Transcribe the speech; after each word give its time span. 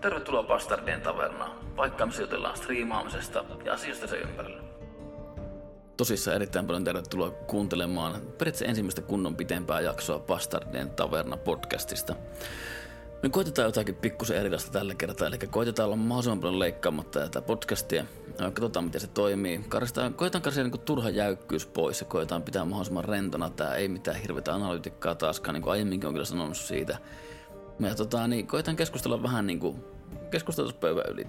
Tervetuloa 0.00 0.42
Bastardien 0.42 1.00
tavernaan, 1.00 1.50
paikka 1.76 2.06
missä 2.06 2.22
jutellaan 2.22 2.56
striimaamisesta 2.56 3.44
ja 3.64 3.72
asioista 3.72 4.06
sen 4.06 4.20
ympärillä. 4.20 4.62
Tosissaan 5.96 6.36
erittäin 6.36 6.66
paljon 6.66 6.84
tervetuloa 6.84 7.30
kuuntelemaan 7.30 8.12
periaatteessa 8.12 8.64
ensimmäistä 8.64 9.02
kunnon 9.02 9.36
pitempää 9.36 9.80
jaksoa 9.80 10.18
Bastardien 10.18 10.90
taverna 10.90 11.36
podcastista. 11.36 12.14
Me 13.22 13.28
koitetaan 13.28 13.66
jotakin 13.66 13.94
pikkusen 13.94 14.36
erilaista 14.36 14.72
tällä 14.72 14.94
kertaa, 14.94 15.28
eli 15.28 15.38
koitetaan 15.38 15.86
olla 15.86 15.96
mahdollisimman 15.96 16.40
paljon 16.40 16.58
leikkaamatta 16.58 17.20
tätä 17.20 17.42
podcastia. 17.42 18.04
Katsotaan, 18.36 18.84
miten 18.84 19.00
se 19.00 19.06
toimii. 19.06 19.64
Karistaan, 19.68 20.14
koetaan 20.14 20.42
karsia 20.42 20.64
niin 20.64 20.80
turha 20.80 21.10
jäykkyys 21.10 21.66
pois 21.66 22.00
ja 22.00 22.06
koetaan 22.06 22.42
pitää 22.42 22.64
mahdollisimman 22.64 23.04
rentona. 23.04 23.50
Tämä 23.50 23.74
ei 23.74 23.88
mitään 23.88 24.16
hirveätä 24.16 24.54
analytikkaa 24.54 25.14
taaskaan, 25.14 25.54
niin 25.54 25.62
kuin 25.62 25.72
aiemminkin 25.72 26.06
on 26.06 26.14
kyllä 26.14 26.24
sanonut 26.24 26.56
siitä. 26.56 26.98
Ja 27.80 27.94
tota, 27.94 28.28
niin 28.28 28.46
koetaan 28.46 28.76
keskustella 28.76 29.22
vähän 29.22 29.46
niin 29.46 29.60
kuin 29.60 29.84
keskusteluspöydän 30.30 31.12
yli. 31.12 31.26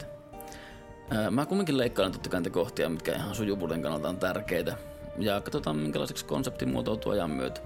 Mä 1.31 1.45
kumminkin 1.45 1.77
leikkailen 1.77 2.11
totta 2.11 2.29
kai 2.29 2.41
kohtia, 2.41 2.89
mitkä 2.89 3.15
ihan 3.15 3.35
sujuvuuden 3.35 3.81
kannalta 3.81 4.09
on 4.09 4.17
tärkeitä. 4.17 4.77
Ja 5.17 5.41
katsotaan, 5.41 5.75
minkälaiseksi 5.75 6.25
konsepti 6.25 6.65
muotoutuu 6.65 7.11
ajan 7.11 7.31
myötä 7.31 7.61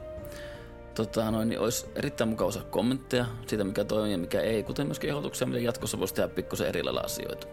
tota, 0.96 1.32
noin, 1.32 1.50
niin 1.50 1.60
olisi 1.60 1.86
erittäin 1.96 2.30
mukava 2.30 2.48
osaa 2.48 2.64
kommentteja 2.64 3.26
siitä, 3.48 3.64
mikä 3.64 3.84
toimii 3.84 4.12
ja 4.12 4.18
mikä 4.18 4.42
ei, 4.42 4.64
kuten 4.64 4.88
myöskin 4.88 5.10
ehdotuksia, 5.10 5.48
miten 5.48 5.64
jatkossa 5.64 6.00
voisi 6.00 6.14
tehdä 6.14 6.28
pikkusen 6.28 6.68
eri 6.68 6.84
lailla 6.84 7.02
asioita. 7.02 7.48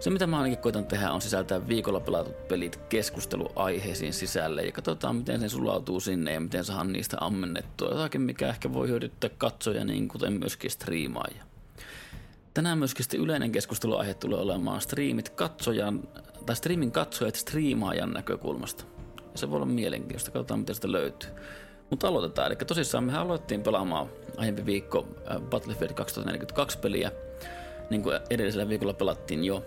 Se, 0.00 0.10
mitä 0.10 0.26
mä 0.26 0.36
ainakin 0.38 0.58
koitan 0.58 0.86
tehdä, 0.86 1.10
on 1.10 1.20
sisältää 1.20 1.68
viikolla 1.68 2.00
pelatut 2.00 2.48
pelit 2.48 2.76
keskusteluaiheisiin 2.76 4.12
sisälle 4.12 4.62
ja 4.62 4.72
katsotaan, 4.72 5.16
miten 5.16 5.40
se 5.40 5.48
sulautuu 5.48 6.00
sinne 6.00 6.32
ja 6.32 6.40
miten 6.40 6.64
saadaan 6.64 6.92
niistä 6.92 7.16
ammennettua 7.20 7.88
jotakin, 7.88 8.20
mikä 8.20 8.48
ehkä 8.48 8.72
voi 8.72 8.88
hyödyttää 8.88 9.30
katsoja 9.38 9.84
niin 9.84 10.08
kuten 10.08 10.32
myöskin 10.32 10.70
striimaajia. 10.70 11.44
Tänään 12.54 12.78
myöskin 12.78 13.20
yleinen 13.20 13.52
keskusteluaihe 13.52 14.14
tulee 14.14 14.38
olemaan 14.38 14.80
striimit 14.80 15.28
katsojan, 15.28 16.08
tai 16.46 16.56
striimin 16.56 16.92
katsojat 16.92 17.34
striimaajan 17.34 18.10
näkökulmasta. 18.10 18.84
Ja 19.32 19.38
se 19.38 19.50
voi 19.50 19.56
olla 19.56 19.66
mielenkiintoista, 19.66 20.30
katsotaan 20.30 20.60
miten 20.60 20.74
sitä 20.74 20.92
löytyy. 20.92 21.30
Mutta 21.90 22.08
aloitetaan. 22.08 22.46
Eli 22.46 22.56
tosissaan 22.56 23.04
me 23.04 23.18
aloittiin 23.18 23.62
pelaamaan 23.62 24.08
aiempi 24.36 24.66
viikko 24.66 25.08
äh, 25.30 25.40
Battlefield 25.40 25.94
2042 25.94 26.78
peliä, 26.78 27.12
niin 27.90 28.02
kuin 28.02 28.20
edellisellä 28.30 28.68
viikolla 28.68 28.94
pelattiin 28.94 29.44
jo. 29.44 29.64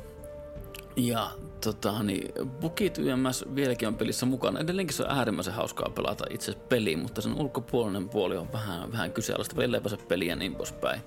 Ja 1.00 1.32
tota, 1.62 2.04
niin, 2.04 2.32
Bukit 2.62 2.98
YMS 2.98 3.46
vieläkin 3.56 3.88
on 3.88 3.96
pelissä 3.96 4.26
mukana. 4.26 4.60
Edelleenkin 4.60 4.98
se 4.98 5.04
on 5.04 5.18
äärimmäisen 5.18 5.54
hauskaa 5.54 5.90
pelata 5.90 6.26
itse 6.30 6.54
peli, 6.70 6.96
mutta 6.96 7.22
sen 7.22 7.42
ulkopuolinen 7.42 8.10
puoli 8.10 8.38
on 8.38 8.52
vähän, 8.54 8.92
vähän 8.92 9.12
kyseenalaista. 9.12 9.56
Välillä 9.56 9.82
pääse 9.82 9.98
peliä 9.98 10.36
niin 10.36 10.56
poispäin. 10.56 11.02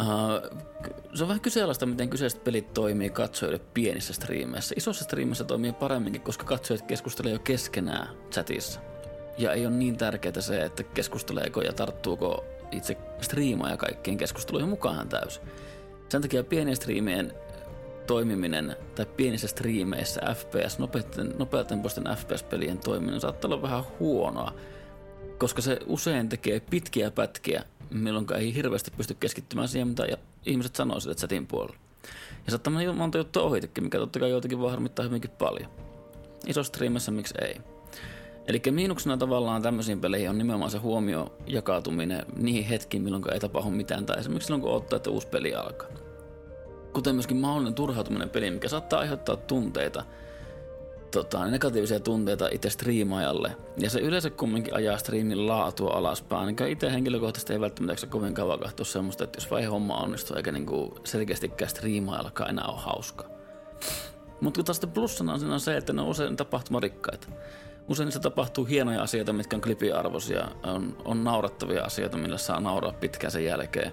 Uh, 0.00 0.60
se 1.14 1.24
on 1.24 1.28
vähän 1.28 1.40
kyseenalaista, 1.40 1.86
miten 1.86 2.10
kyseiset 2.10 2.44
pelit 2.44 2.74
toimii 2.74 3.10
katsojille 3.10 3.60
pienissä 3.74 4.12
striimeissä. 4.12 4.74
Isossa 4.78 5.04
striimeissä 5.04 5.44
toimii 5.44 5.72
paremminkin, 5.72 6.22
koska 6.22 6.44
katsojat 6.44 6.82
keskustelevat 6.82 7.40
jo 7.40 7.42
keskenään 7.44 8.08
chatissa. 8.30 8.80
Ja 9.38 9.52
ei 9.52 9.66
ole 9.66 9.74
niin 9.74 9.96
tärkeää 9.96 10.40
se, 10.40 10.64
että 10.64 10.82
keskusteleeko 10.82 11.62
ja 11.62 11.72
tarttuuko 11.72 12.44
itse 12.72 12.96
striimaaja 13.20 13.76
kaikkien 13.76 14.16
keskusteluihin 14.16 14.68
mukaan 14.68 15.08
täysin. 15.08 15.42
Sen 16.08 16.22
takia 16.22 16.44
pienien 16.44 16.76
striimien 16.76 17.32
toimiminen 18.06 18.76
tai 18.94 19.06
pienissä 19.06 19.48
striimeissä 19.48 20.20
FPS, 20.34 20.78
nopeiden, 20.78 21.34
nopeatempoisten 21.38 22.04
FPS-pelien 22.16 22.78
toimiminen 22.78 23.20
saattaa 23.20 23.48
olla 23.48 23.62
vähän 23.62 23.84
huonoa, 24.00 24.52
koska 25.38 25.62
se 25.62 25.78
usein 25.86 26.28
tekee 26.28 26.60
pitkiä 26.60 27.10
pätkiä, 27.10 27.64
milloin 27.90 28.26
ei 28.36 28.54
hirveästi 28.54 28.90
pysty 28.96 29.16
keskittymään 29.20 29.68
siihen, 29.68 29.88
mitä 29.88 30.06
ihmiset 30.46 30.76
sanoo 30.76 31.00
sille 31.00 31.14
chatin 31.14 31.46
puolella. 31.46 31.76
Ja 32.44 32.50
saattaa 32.50 32.72
mennä 32.72 32.92
monta 32.92 33.18
juttua 33.18 33.42
ohitekin, 33.42 33.84
mikä 33.84 33.98
totta 33.98 34.18
kai 34.18 34.30
joitakin 34.30 34.58
voi 34.58 34.70
harmittaa 34.70 35.04
hyvinkin 35.04 35.30
paljon. 35.30 35.70
Iso 36.46 36.62
striimissä 36.62 37.10
miksi 37.10 37.34
ei. 37.40 37.60
Eli 38.46 38.62
miinuksena 38.70 39.16
tavallaan 39.16 39.62
tämmöisiin 39.62 40.00
peleihin 40.00 40.30
on 40.30 40.38
nimenomaan 40.38 40.70
se 40.70 40.78
huomio 40.78 41.36
jakautuminen 41.46 42.26
niihin 42.36 42.64
hetkiin, 42.64 43.02
milloin 43.02 43.32
ei 43.32 43.40
tapahdu 43.40 43.70
mitään, 43.70 44.06
tai 44.06 44.18
esimerkiksi 44.18 44.46
silloin 44.46 44.62
kun 44.62 44.72
ottaa, 44.72 44.96
että 44.96 45.10
uusi 45.10 45.26
peli 45.26 45.54
alkaa. 45.54 46.05
Kuten 46.96 47.14
myöskin 47.14 47.36
mahdollinen 47.36 47.74
turhautuminen 47.74 48.30
peli, 48.30 48.50
mikä 48.50 48.68
saattaa 48.68 49.00
aiheuttaa 49.00 49.36
tunteita, 49.36 50.04
tota, 51.10 51.46
negatiivisia 51.46 52.00
tunteita 52.00 52.48
itse 52.52 52.70
striimaajalle. 52.70 53.56
Ja 53.78 53.90
se 53.90 54.00
yleensä 54.00 54.30
kumminkin 54.30 54.74
ajaa 54.74 54.98
striimin 54.98 55.46
laatua 55.46 55.90
alaspäin. 55.90 56.40
Ainakaan 56.40 56.70
itse 56.70 56.92
henkilökohtaisesti 56.92 57.52
ei 57.52 57.60
välttämättä 57.60 58.06
kovin 58.06 58.34
kauan 58.34 58.58
katsoa 58.58 58.84
semmoista, 58.84 59.24
että 59.24 59.36
jos 59.36 59.50
vai 59.50 59.64
homma 59.64 59.96
onnistuu, 59.96 60.36
eikä 60.36 60.52
niinku 60.52 60.98
selkeästikään 61.04 61.70
striimaajallakaan 61.70 62.50
enää 62.50 62.66
ole 62.66 62.80
hauska. 62.80 63.24
Mutta 64.40 64.62
taas 64.62 64.80
plussana 64.94 65.34
on, 65.34 65.50
on 65.50 65.60
se, 65.60 65.76
että 65.76 65.92
ne 65.92 66.02
on 66.02 66.08
usein 66.08 66.36
tapahtumarikkaita. 66.36 67.28
Usein 67.88 68.12
se 68.12 68.20
tapahtuu 68.20 68.64
hienoja 68.64 69.02
asioita, 69.02 69.32
mitkä 69.32 69.56
on 69.56 69.62
klipiarvoisia, 69.62 70.48
on, 70.62 70.96
on 71.04 71.24
naurattavia 71.24 71.82
asioita, 71.84 72.16
millä 72.16 72.38
saa 72.38 72.60
nauraa 72.60 72.92
pitkään 72.92 73.30
sen 73.30 73.44
jälkeen. 73.44 73.92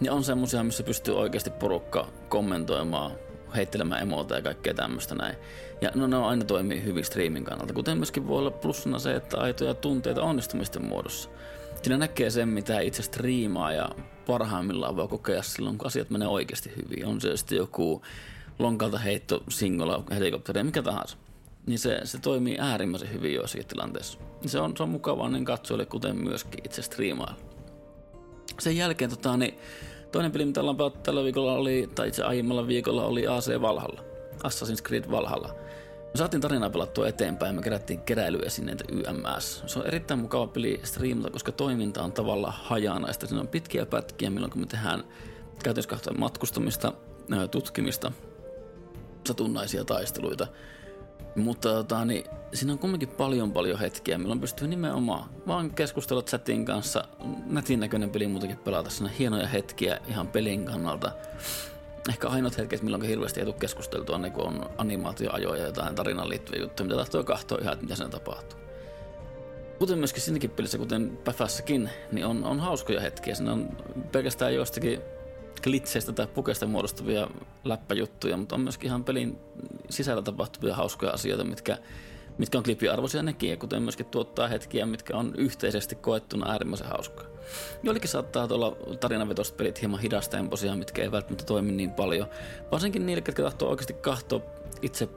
Ja 0.00 0.12
on 0.12 0.24
semmoisia, 0.24 0.64
missä 0.64 0.82
pystyy 0.82 1.18
oikeasti 1.18 1.50
porukka 1.50 2.08
kommentoimaan, 2.28 3.12
heittelemään 3.56 4.02
emoita 4.02 4.34
ja 4.34 4.42
kaikkea 4.42 4.74
tämmöistä 4.74 5.14
näin. 5.14 5.36
Ja 5.80 5.90
no 5.94 6.06
ne 6.06 6.16
on 6.16 6.24
aina 6.24 6.44
toimii 6.44 6.84
hyvin 6.84 7.04
striimin 7.04 7.44
kannalta, 7.44 7.74
kuten 7.74 7.96
myöskin 7.98 8.28
voi 8.28 8.38
olla 8.38 8.50
plussana 8.50 8.98
se, 8.98 9.14
että 9.14 9.38
aitoja 9.40 9.74
tunteita 9.74 10.22
onnistumisten 10.22 10.84
muodossa. 10.84 11.30
Siinä 11.82 11.96
näkee 11.96 12.30
sen, 12.30 12.48
mitä 12.48 12.80
itse 12.80 13.02
striimaa 13.02 13.72
ja 13.72 13.88
parhaimmillaan 14.26 14.96
voi 14.96 15.08
kokea 15.08 15.42
silloin, 15.42 15.78
kun 15.78 15.86
asiat 15.86 16.10
menee 16.10 16.28
oikeasti 16.28 16.72
hyvin. 16.76 17.06
On 17.06 17.20
se 17.20 17.36
sitten 17.36 17.58
joku 17.58 18.02
lonkalta 18.58 18.98
heitto, 18.98 19.42
singola, 19.48 20.04
helikopteri, 20.10 20.62
mikä 20.62 20.82
tahansa 20.82 21.16
niin 21.68 21.78
se, 21.78 22.00
se 22.04 22.18
toimii 22.18 22.58
äärimmäisen 22.58 23.12
hyvin 23.12 23.34
joissakin 23.34 23.66
tilanteissa. 23.66 24.18
Se 24.46 24.60
on, 24.60 24.76
se 24.76 24.82
on 24.82 24.88
mukavaa 24.88 25.28
niin 25.28 25.44
katsojille, 25.44 25.86
kuten 25.86 26.16
myöskin 26.16 26.60
itse 26.64 26.82
striimailla. 26.82 27.47
Sen 28.58 28.76
jälkeen 28.76 29.10
tota, 29.10 29.36
niin 29.36 29.58
toinen 30.12 30.32
peli, 30.32 30.44
mitä 30.44 30.60
ollaan 30.60 30.76
pelattu 30.76 31.00
tällä 31.02 31.24
viikolla 31.24 31.52
oli, 31.52 31.90
tai 31.94 32.08
itse 32.08 32.22
aiemmalla 32.22 32.66
viikolla 32.66 33.04
oli 33.04 33.26
AC 33.26 33.60
Valhalla. 33.60 34.00
Assassin's 34.44 34.82
Creed 34.82 35.10
Valhalla. 35.10 35.48
Me 35.98 36.18
saatiin 36.18 36.40
tarinaa 36.40 36.70
pelattua 36.70 37.08
eteenpäin, 37.08 37.54
me 37.54 37.62
kerättiin 37.62 38.00
keräilyesineitä 38.00 38.84
YMS. 38.92 39.62
Se 39.66 39.78
on 39.78 39.86
erittäin 39.86 40.20
mukava 40.20 40.46
peli 40.46 40.80
striimata, 40.84 41.30
koska 41.30 41.52
toiminta 41.52 42.02
on 42.02 42.12
tavallaan 42.12 42.54
hajanaista. 42.56 43.26
Siinä 43.26 43.40
on 43.40 43.48
pitkiä 43.48 43.86
pätkiä, 43.86 44.30
milloin 44.30 44.52
me 44.56 44.66
tehdään 44.66 45.04
käytännössä 45.64 46.10
matkustamista, 46.18 46.92
tutkimista, 47.50 48.12
satunnaisia 49.26 49.84
taisteluita– 49.84 50.46
mutta 51.38 51.68
tota, 51.68 52.04
niin, 52.04 52.24
siinä 52.54 52.72
on 52.72 52.78
kumminkin 52.78 53.08
paljon 53.08 53.52
paljon 53.52 53.78
hetkiä, 53.78 54.18
milloin 54.18 54.40
pystyy 54.40 54.68
nimenomaan 54.68 55.30
vaan 55.46 55.70
keskustella 55.70 56.22
chatin 56.22 56.64
kanssa. 56.64 57.04
Nätin 57.46 57.80
näköinen 57.80 58.10
peli 58.10 58.26
muutenkin 58.26 58.58
pelata 58.58 58.90
siinä 58.90 59.10
hienoja 59.18 59.46
hetkiä 59.46 59.98
ihan 60.08 60.28
pelin 60.28 60.64
kannalta. 60.64 61.12
Ehkä 62.08 62.28
ainoat 62.28 62.58
hetket, 62.58 62.82
milloin 62.82 63.02
hirveästi 63.02 63.40
ei 63.40 63.46
tule 63.46 63.56
keskusteltua, 63.60 64.18
niin 64.18 64.32
kun 64.32 64.44
on 64.44 64.70
animaatioajoja 64.78 65.60
ja 65.60 65.66
jotain 65.66 65.94
tarinaan 65.94 66.28
liittyviä 66.28 66.60
juttuja, 66.60 66.84
mitä 66.84 66.96
tahtoo 66.96 67.24
katsoa 67.24 67.58
ihan, 67.60 67.72
että 67.72 67.84
mitä 67.84 67.96
siinä 67.96 68.10
tapahtuu. 68.10 68.58
Kuten 69.78 69.98
myöskin 69.98 70.22
siinäkin 70.22 70.50
pelissä, 70.50 70.78
kuten 70.78 71.18
Päfässäkin, 71.24 71.90
niin 72.12 72.26
on, 72.26 72.44
on 72.44 72.60
hauskoja 72.60 73.00
hetkiä. 73.00 73.34
Siinä 73.34 73.52
on 73.52 73.68
pelkästään 74.12 74.54
joistakin 74.54 75.00
klitseistä 75.60 76.12
tai 76.12 76.26
pukeista 76.26 76.66
muodostuvia 76.66 77.28
läppäjuttuja, 77.64 78.36
mutta 78.36 78.54
on 78.54 78.60
myöskin 78.60 78.86
ihan 78.86 79.04
pelin 79.04 79.38
sisällä 79.90 80.22
tapahtuvia 80.22 80.74
hauskoja 80.74 81.12
asioita, 81.12 81.44
mitkä, 81.44 81.78
mitkä 82.38 82.58
on 82.58 82.64
klipiarvoisia 82.64 83.22
nekin, 83.22 83.50
ja 83.50 83.56
kuten 83.56 83.82
myöskin 83.82 84.06
tuottaa 84.06 84.48
hetkiä, 84.48 84.86
mitkä 84.86 85.16
on 85.16 85.34
yhteisesti 85.36 85.94
koettuna 85.94 86.50
äärimmäisen 86.50 86.88
hauskaa. 86.88 87.26
Joillekin 87.82 88.08
saattaa 88.10 88.48
olla 88.50 88.76
tarinavetoiset 89.00 89.56
pelit 89.56 89.80
hieman 89.80 90.00
hidastempoisia, 90.00 90.76
mitkä 90.76 91.02
ei 91.02 91.12
välttämättä 91.12 91.44
toimi 91.44 91.72
niin 91.72 91.90
paljon. 91.90 92.28
Varsinkin 92.72 93.06
niille, 93.06 93.22
jotka 93.26 93.42
tahtoo 93.42 93.70
oikeasti 93.70 93.92
katsoa 93.92 94.40
itse 94.82 95.08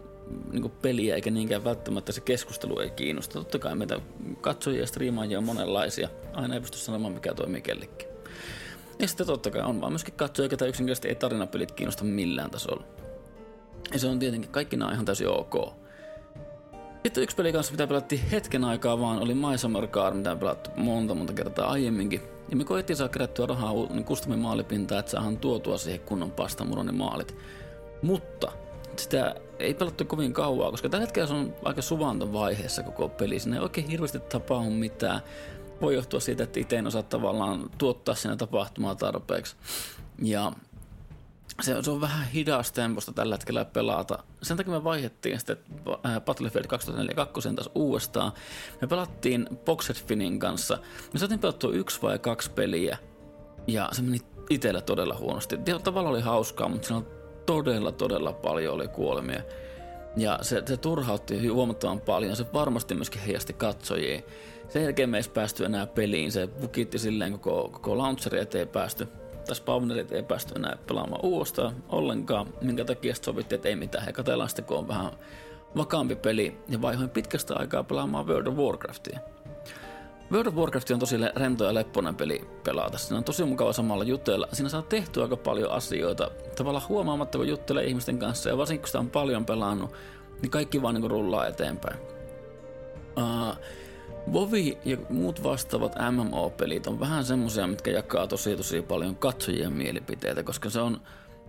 niin 0.51 0.71
peliä, 0.81 1.15
eikä 1.15 1.31
niinkään 1.31 1.63
välttämättä 1.63 2.11
se 2.11 2.21
keskustelu 2.21 2.79
ei 2.79 2.89
kiinnosta. 2.89 3.33
Totta 3.33 3.59
kai 3.59 3.75
meitä 3.75 3.99
katsojia 4.41 4.81
ja 4.81 4.87
striimaajia 4.87 5.37
on 5.37 5.43
monenlaisia. 5.43 6.09
Aina 6.33 6.53
ei 6.53 6.61
pysty 6.61 6.77
sanomaan, 6.77 7.13
mikä 7.13 7.33
toimii 7.33 7.61
kellekin. 7.61 8.10
Ja 9.01 9.07
sitten 9.07 9.27
totta 9.27 9.51
kai 9.51 9.61
on 9.61 9.81
vaan 9.81 9.91
myöskin 9.91 10.13
katsoja, 10.13 10.49
ketä 10.49 10.65
yksinkertaisesti 10.65 11.07
ei 11.07 11.15
tarinapelit 11.15 11.71
kiinnosta 11.71 12.03
millään 12.03 12.51
tasolla. 12.51 12.83
Ja 13.93 13.99
se 13.99 14.07
on 14.07 14.19
tietenkin 14.19 14.51
kaikki 14.51 14.77
nämä 14.77 14.91
ihan 14.91 15.05
täysin 15.05 15.27
ok. 15.27 15.55
Sitten 17.03 17.23
yksi 17.23 17.35
peli 17.35 17.51
kanssa, 17.51 17.71
mitä 17.71 17.87
pelattiin 17.87 18.21
hetken 18.21 18.63
aikaa 18.63 18.99
vaan, 18.99 19.19
oli 19.19 19.33
My 19.33 19.57
Summer 19.57 19.87
Car, 19.87 20.13
mitä 20.13 20.35
pelattu 20.35 20.69
monta 20.75 21.15
monta 21.15 21.33
kertaa 21.33 21.71
aiemminkin. 21.71 22.21
Ja 22.49 22.55
me 22.57 22.63
koettiin 22.63 22.97
saada 22.97 23.13
kerättyä 23.13 23.45
rahaa 23.45 23.73
niin 23.73 24.05
custom 24.05 24.39
maalipintaa, 24.39 24.99
että 24.99 25.11
saadaan 25.11 25.37
tuotua 25.37 25.77
siihen 25.77 25.99
kunnon 25.99 26.31
pastamuronin 26.31 26.95
maalit. 26.95 27.35
Mutta 28.01 28.51
sitä 28.95 29.35
ei 29.59 29.73
pelattu 29.73 30.05
kovin 30.05 30.33
kauaa, 30.33 30.71
koska 30.71 30.89
tällä 30.89 31.05
hetkellä 31.05 31.27
se 31.27 31.33
on 31.33 31.53
aika 31.63 31.81
suvantovaiheessa 31.81 32.83
koko 32.83 33.09
peli. 33.09 33.39
Siinä 33.39 33.55
ei 33.55 33.63
oikein 33.63 33.87
hirveästi 33.87 34.19
tapahdu 34.19 34.69
mitään 34.69 35.21
voi 35.81 35.95
johtua 35.95 36.19
siitä, 36.19 36.43
että 36.43 36.59
itse 36.59 36.77
en 36.77 36.87
osaa 36.87 37.03
tavallaan 37.03 37.69
tuottaa 37.77 38.15
siinä 38.15 38.35
tapahtumaa 38.35 38.95
tarpeeksi. 38.95 39.55
Ja 40.23 40.51
se, 41.61 41.83
se 41.83 41.91
on 41.91 42.01
vähän 42.01 42.27
hidas 42.27 42.71
temposta 42.71 43.11
tällä 43.11 43.35
hetkellä 43.35 43.65
pelata. 43.65 44.23
Sen 44.41 44.57
takia 44.57 44.73
me 44.73 44.83
vaihdettiin 44.83 45.39
sitten 45.39 45.57
äh, 46.05 46.21
Battlefield 46.21 46.67
2042 46.67 47.53
taas 47.55 47.69
uudestaan. 47.75 48.31
Me 48.81 48.87
pelattiin 48.87 49.47
Boxed 49.65 49.95
Finin 49.95 50.39
kanssa. 50.39 50.77
Me 51.13 51.19
saatiin 51.19 51.39
pelattua 51.39 51.71
yksi 51.71 52.01
vai 52.01 52.19
kaksi 52.19 52.51
peliä. 52.51 52.97
Ja 53.67 53.89
se 53.91 54.01
meni 54.01 54.19
itsellä 54.49 54.81
todella 54.81 55.15
huonosti. 55.15 55.59
Tavallaan 55.83 56.13
oli 56.13 56.21
hauskaa, 56.21 56.69
mutta 56.69 56.87
siinä 56.87 56.97
on 56.97 57.07
todella, 57.45 57.91
todella 57.91 58.33
paljon 58.33 58.75
oli 58.75 58.87
kuolemia. 58.87 59.41
Ja 60.17 60.39
se, 60.41 60.63
se 60.65 60.77
turhautti 60.77 61.47
huomattavan 61.47 62.01
paljon. 62.01 62.35
Se 62.35 62.45
varmasti 62.53 62.95
myöskin 62.95 63.21
heijasti 63.21 63.53
katsojia. 63.53 64.21
Sen 64.69 64.83
jälkeen 64.83 65.09
me 65.09 65.17
ei 65.17 65.23
päästy 65.33 65.65
enää 65.65 65.87
peliin. 65.87 66.31
Se 66.31 66.47
bukitti 66.47 66.99
silleen 66.99 67.31
koko, 67.31 67.69
koko 67.69 67.97
launcheri, 67.97 68.39
ettei 68.39 68.65
päästy 68.65 69.07
tai 69.45 69.55
spawnerit 69.55 70.11
ei 70.11 70.23
päästy 70.23 70.53
enää 70.55 70.77
pelaamaan 70.87 71.25
uudestaan 71.25 71.83
ollenkaan, 71.89 72.47
minkä 72.61 72.85
takia 72.85 73.15
sovittiin, 73.21 73.57
että 73.57 73.69
ei 73.69 73.75
mitään. 73.75 74.07
Ja 74.07 74.13
katsellaan 74.13 74.49
sitten, 74.49 74.65
kun 74.65 74.77
on 74.77 74.87
vähän 74.87 75.11
vakaampi 75.77 76.15
peli, 76.15 76.57
ja 76.69 76.81
vaihoin 76.81 77.09
pitkästä 77.09 77.55
aikaa 77.55 77.83
pelaamaan 77.83 78.27
World 78.27 78.47
of 78.47 78.55
Warcraftia. 78.55 79.19
World 80.31 80.47
of 80.47 80.55
Warcraft 80.55 80.91
on 80.91 80.99
tosi 80.99 81.17
rento 81.35 81.65
ja 81.65 81.73
lepponen 81.73 82.15
peli 82.15 82.47
pelata. 82.63 82.97
Siinä 82.97 83.17
on 83.17 83.23
tosi 83.23 83.43
mukava 83.43 83.73
samalla 83.73 84.03
jutella. 84.03 84.47
Siinä 84.53 84.69
saa 84.69 84.81
tehtyä 84.81 85.23
aika 85.23 85.37
paljon 85.37 85.71
asioita. 85.71 86.31
Tavallaan 86.55 86.87
huomaamatta, 86.89 87.37
kun 87.37 87.47
juttelee 87.47 87.85
ihmisten 87.85 88.19
kanssa, 88.19 88.49
ja 88.49 88.57
varsinkin 88.57 88.81
kun 88.81 88.87
sitä 88.87 88.99
on 88.99 89.09
paljon 89.09 89.45
pelannut, 89.45 89.93
niin 90.41 90.49
kaikki 90.49 90.81
vaan 90.81 90.95
niin 90.95 91.11
rullaa 91.11 91.47
eteenpäin. 91.47 91.99
Uh, 93.17 93.55
Vovi 94.33 94.77
ja 94.85 94.97
muut 95.09 95.43
vastaavat 95.43 95.95
MMO-pelit 96.11 96.87
on 96.87 96.99
vähän 96.99 97.25
semmoisia, 97.25 97.67
mitkä 97.67 97.91
jakaa 97.91 98.27
tosi 98.27 98.57
tosi 98.57 98.81
paljon 98.81 99.15
katsojien 99.15 99.73
mielipiteitä, 99.73 100.43
koska 100.43 100.69
se 100.69 100.81
on, 100.81 101.01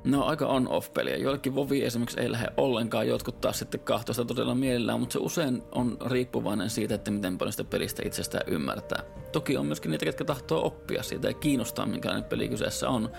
ne 0.05 0.17
on 0.17 0.25
aika 0.25 0.47
on-off-peliä. 0.47 1.17
Joillekin 1.17 1.55
Vovi 1.55 1.85
esimerkiksi 1.85 2.21
ei 2.21 2.33
lähde 2.33 2.49
ollenkaan, 2.57 3.09
jotkut 3.09 3.41
taas 3.41 3.59
sitten 3.59 3.81
kahtoista 3.81 4.25
todella 4.25 4.55
mielellään, 4.55 5.01
mutta 5.01 5.13
se 5.13 5.19
usein 5.19 5.63
on 5.73 5.97
riippuvainen 6.07 6.71
siitä, 6.71 6.95
että 6.95 7.11
miten 7.11 7.39
paljon 7.39 7.53
sitä 7.53 7.65
pelistä 7.65 8.03
itsestään 8.07 8.45
ymmärtää. 8.47 9.03
Toki 9.33 9.57
on 9.57 9.67
myöskin 9.67 9.91
niitä, 9.91 10.07
jotka 10.07 10.25
tahtoo 10.25 10.67
oppia 10.67 11.03
siitä 11.03 11.29
ja 11.29 11.35
kiinnostaa, 11.35 11.87
minkälainen 11.87 12.25
peli 12.25 12.49
kyseessä 12.49 12.89
on. 12.89 13.11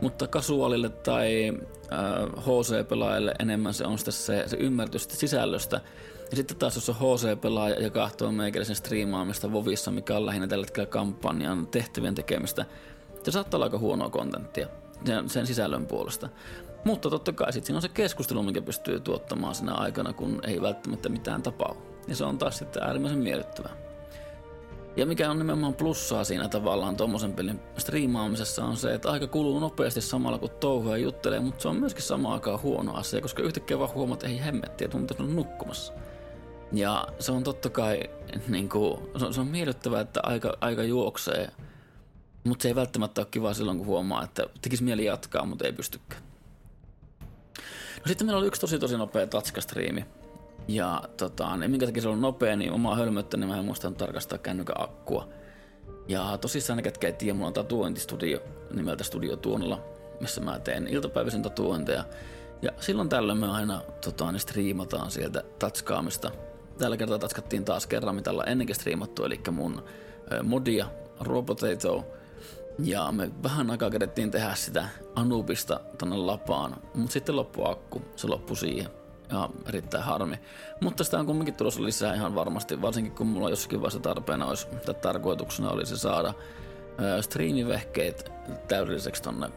Mutta 0.00 0.26
kasuaalille 0.26 0.88
tai 0.88 1.52
äh, 1.92 2.44
HC-pelaajille 2.44 3.34
enemmän 3.38 3.74
se 3.74 3.86
on 3.86 3.98
sitten 3.98 4.12
se, 4.12 4.44
se 4.46 4.56
ymmärtys 4.56 5.08
sisällöstä, 5.10 5.80
ja 6.30 6.36
sitten 6.36 6.56
taas 6.56 6.74
jos 6.74 6.88
on 6.88 6.94
HC-pelaaja 6.94 7.82
ja 7.82 7.90
kahtoo 7.90 8.32
meikäläisen 8.32 8.76
striimaamista 8.76 9.52
Vovissa, 9.52 9.90
mikä 9.90 10.16
on 10.16 10.26
lähinnä 10.26 10.46
tällä 10.46 10.64
hetkellä 10.64 10.86
kampanjan 10.86 11.66
tehtävien 11.66 12.14
tekemistä, 12.14 12.66
se 13.22 13.30
saattaa 13.30 13.58
olla 13.58 13.66
aika 13.66 13.78
huonoa 13.78 14.10
kontenttia 14.10 14.66
sen, 15.26 15.46
sisällön 15.46 15.86
puolesta. 15.86 16.28
Mutta 16.84 17.10
totta 17.10 17.32
kai 17.32 17.52
sitten 17.52 17.66
siinä 17.66 17.78
on 17.78 17.82
se 17.82 17.88
keskustelu, 17.88 18.42
mikä 18.42 18.62
pystyy 18.62 19.00
tuottamaan 19.00 19.54
siinä 19.54 19.74
aikana, 19.74 20.12
kun 20.12 20.40
ei 20.46 20.62
välttämättä 20.62 21.08
mitään 21.08 21.42
tapahdu. 21.42 21.80
Ja 22.08 22.16
se 22.16 22.24
on 22.24 22.38
taas 22.38 22.58
sitten 22.58 22.82
äärimmäisen 22.82 23.18
miellyttävää. 23.18 23.76
Ja 24.96 25.06
mikä 25.06 25.30
on 25.30 25.38
nimenomaan 25.38 25.74
plussaa 25.74 26.24
siinä 26.24 26.48
tavallaan 26.48 26.96
tuommoisen 26.96 27.32
pelin 27.32 27.60
striimaamisessa 27.78 28.64
on 28.64 28.76
se, 28.76 28.94
että 28.94 29.10
aika 29.10 29.26
kuluu 29.26 29.60
nopeasti 29.60 30.00
samalla 30.00 30.38
kun 30.38 30.50
touhua 30.50 30.96
juttelee, 30.96 31.40
mutta 31.40 31.62
se 31.62 31.68
on 31.68 31.76
myöskin 31.76 32.02
samaan 32.02 32.34
aikaan 32.34 32.62
huono 32.62 32.94
asia, 32.94 33.20
koska 33.20 33.42
yhtäkkiä 33.42 33.78
vaan 33.78 33.94
huomaat, 33.94 34.22
että 34.22 34.32
ei 34.32 34.44
hemmettiä, 34.44 34.88
pitäisi 34.88 35.22
olla 35.22 35.32
nukkumassa. 35.32 35.92
Ja 36.72 37.08
se 37.18 37.32
on 37.32 37.44
totta 37.44 37.70
kai, 37.70 38.00
niin 38.48 38.68
kuin, 38.68 38.98
se, 39.16 39.24
on, 39.26 39.34
se 39.34 39.40
on 39.40 39.46
miellyttävää, 39.46 40.00
että 40.00 40.20
aika, 40.22 40.56
aika 40.60 40.82
juoksee, 40.82 41.48
mutta 42.44 42.62
se 42.62 42.68
ei 42.68 42.74
välttämättä 42.74 43.20
ole 43.20 43.28
kiva 43.30 43.54
silloin, 43.54 43.78
kun 43.78 43.86
huomaa, 43.86 44.24
että 44.24 44.46
tekisi 44.62 44.84
mieli 44.84 45.04
jatkaa, 45.04 45.46
mutta 45.46 45.66
ei 45.66 45.72
pystykään. 45.72 46.22
No 47.96 48.06
sitten 48.06 48.26
meillä 48.26 48.38
oli 48.38 48.46
yksi 48.46 48.60
tosi 48.60 48.78
tosi 48.78 48.96
nopea 48.96 49.26
tatskastriimi. 49.26 50.06
Ja 50.68 51.02
tota, 51.16 51.56
niin 51.56 51.70
minkä 51.70 51.86
takia 51.86 52.02
se 52.02 52.08
on 52.08 52.20
nopea, 52.20 52.56
niin 52.56 52.72
omaa 52.72 52.96
hölmöttä, 52.96 53.36
niin 53.36 53.48
mä 53.48 53.58
en 53.58 53.64
muistanut 53.64 53.98
tarkastaa 53.98 54.38
kännykän 54.38 54.80
akkua. 54.80 55.28
Ja 56.08 56.38
tosissaan 56.40 56.76
ne, 56.76 56.82
ketkä 56.82 57.06
ei 57.06 57.12
tiedä, 57.12 57.34
mulla 57.34 57.46
on 57.46 57.52
tatuointistudio 57.52 58.40
nimeltä 58.74 59.04
Studio 59.04 59.36
Tuonella, 59.36 59.84
missä 60.20 60.40
mä 60.40 60.60
teen 60.60 60.86
iltapäiväisen 60.86 61.42
tatuointeja. 61.42 62.04
Ja 62.62 62.70
silloin 62.80 63.08
tällöin 63.08 63.38
me 63.38 63.50
aina 63.50 63.82
tota, 64.04 64.32
niin 64.32 64.40
striimataan 64.40 65.10
sieltä 65.10 65.42
tatskaamista 65.58 66.30
Tällä 66.78 66.96
kertaa 66.96 67.18
tatskattiin 67.18 67.64
taas 67.64 67.86
kerran, 67.86 68.14
mitä 68.14 68.30
ollaan 68.30 68.48
ennenkin 68.48 68.76
striimattu, 68.76 69.24
eli 69.24 69.40
mun 69.50 69.84
modia, 70.42 70.86
Robotato, 71.20 72.04
ja 72.78 73.12
me 73.12 73.30
vähän 73.42 73.70
aikaa 73.70 73.90
kedettiin 73.90 74.30
tehdä 74.30 74.54
sitä 74.54 74.88
Anubista 75.14 75.80
tonne 75.98 76.16
lapaan, 76.16 76.76
mutta 76.94 77.12
sitten 77.12 77.36
loppui 77.36 77.70
akku, 77.70 78.02
se 78.16 78.26
loppui 78.26 78.56
siihen. 78.56 78.88
Ja 79.30 79.48
erittäin 79.68 80.04
harmi. 80.04 80.38
Mutta 80.80 81.04
sitä 81.04 81.18
on 81.18 81.26
kumminkin 81.26 81.54
tulossa 81.54 81.82
lisää 81.82 82.14
ihan 82.14 82.34
varmasti, 82.34 82.82
varsinkin 82.82 83.12
kun 83.12 83.26
mulla 83.26 83.50
jossakin 83.50 83.80
vaiheessa 83.80 84.00
tarpeena 84.00 84.46
olisi, 84.46 84.66
tai 84.66 84.94
tarkoituksena 84.94 85.70
olisi 85.70 85.98
saada 85.98 86.34
striimivehkeet 87.20 88.32
täydelliseksi 88.68 89.22
tonne 89.22 89.48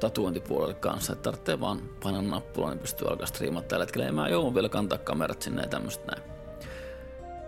tatuointipuolelle 0.00 0.74
kanssa, 0.74 1.12
että 1.12 1.22
tarvitsee 1.22 1.60
vaan 1.60 1.80
painaa 2.02 2.22
nappulaa, 2.22 2.70
niin 2.70 2.78
pystyy 2.78 3.08
alkaa 3.08 3.26
striimata 3.26 3.68
tällä 3.68 3.84
hetkellä. 3.84 4.12
Mä 4.12 4.28
joudun 4.28 4.54
vielä 4.54 4.68
kantaa 4.68 4.98
kamerat 4.98 5.42
sinne 5.42 5.62
ja 5.62 5.68
tämmöistä 5.68 6.04
näin. 6.06 6.30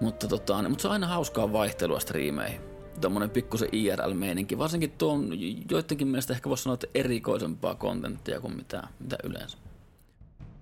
Mutta, 0.00 0.28
tota, 0.28 0.68
mutta 0.68 0.82
se 0.82 0.88
on 0.88 0.92
aina 0.92 1.06
hauskaa 1.06 1.52
vaihtelua 1.52 2.00
striimeihin. 2.00 2.75
Tuommoinen 3.00 3.30
pikkusen 3.30 3.68
IRL-meininki. 3.72 4.58
Varsinkin 4.58 4.90
tuon 4.90 5.30
joidenkin 5.70 6.08
mielestä 6.08 6.32
ehkä 6.32 6.48
voisi 6.48 6.62
sanoa, 6.62 6.74
että 6.74 6.86
erikoisempaa 6.94 7.74
kontenttia 7.74 8.40
kuin 8.40 8.56
mitä, 8.56 8.88
mitä 9.00 9.16
yleensä. 9.24 9.58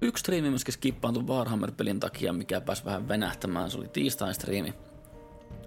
Yksi 0.03 0.21
striimi 0.21 0.51
myöskin 0.51 0.75
skippaantui 0.75 1.23
Warhammer-pelin 1.23 2.01
takia, 2.01 2.33
mikä 2.33 2.61
pääsi 2.61 2.85
vähän 2.85 3.09
venähtämään. 3.09 3.71
Se 3.71 3.79
oli 3.79 3.89
tiistain 3.89 4.35
striimi. 4.35 4.75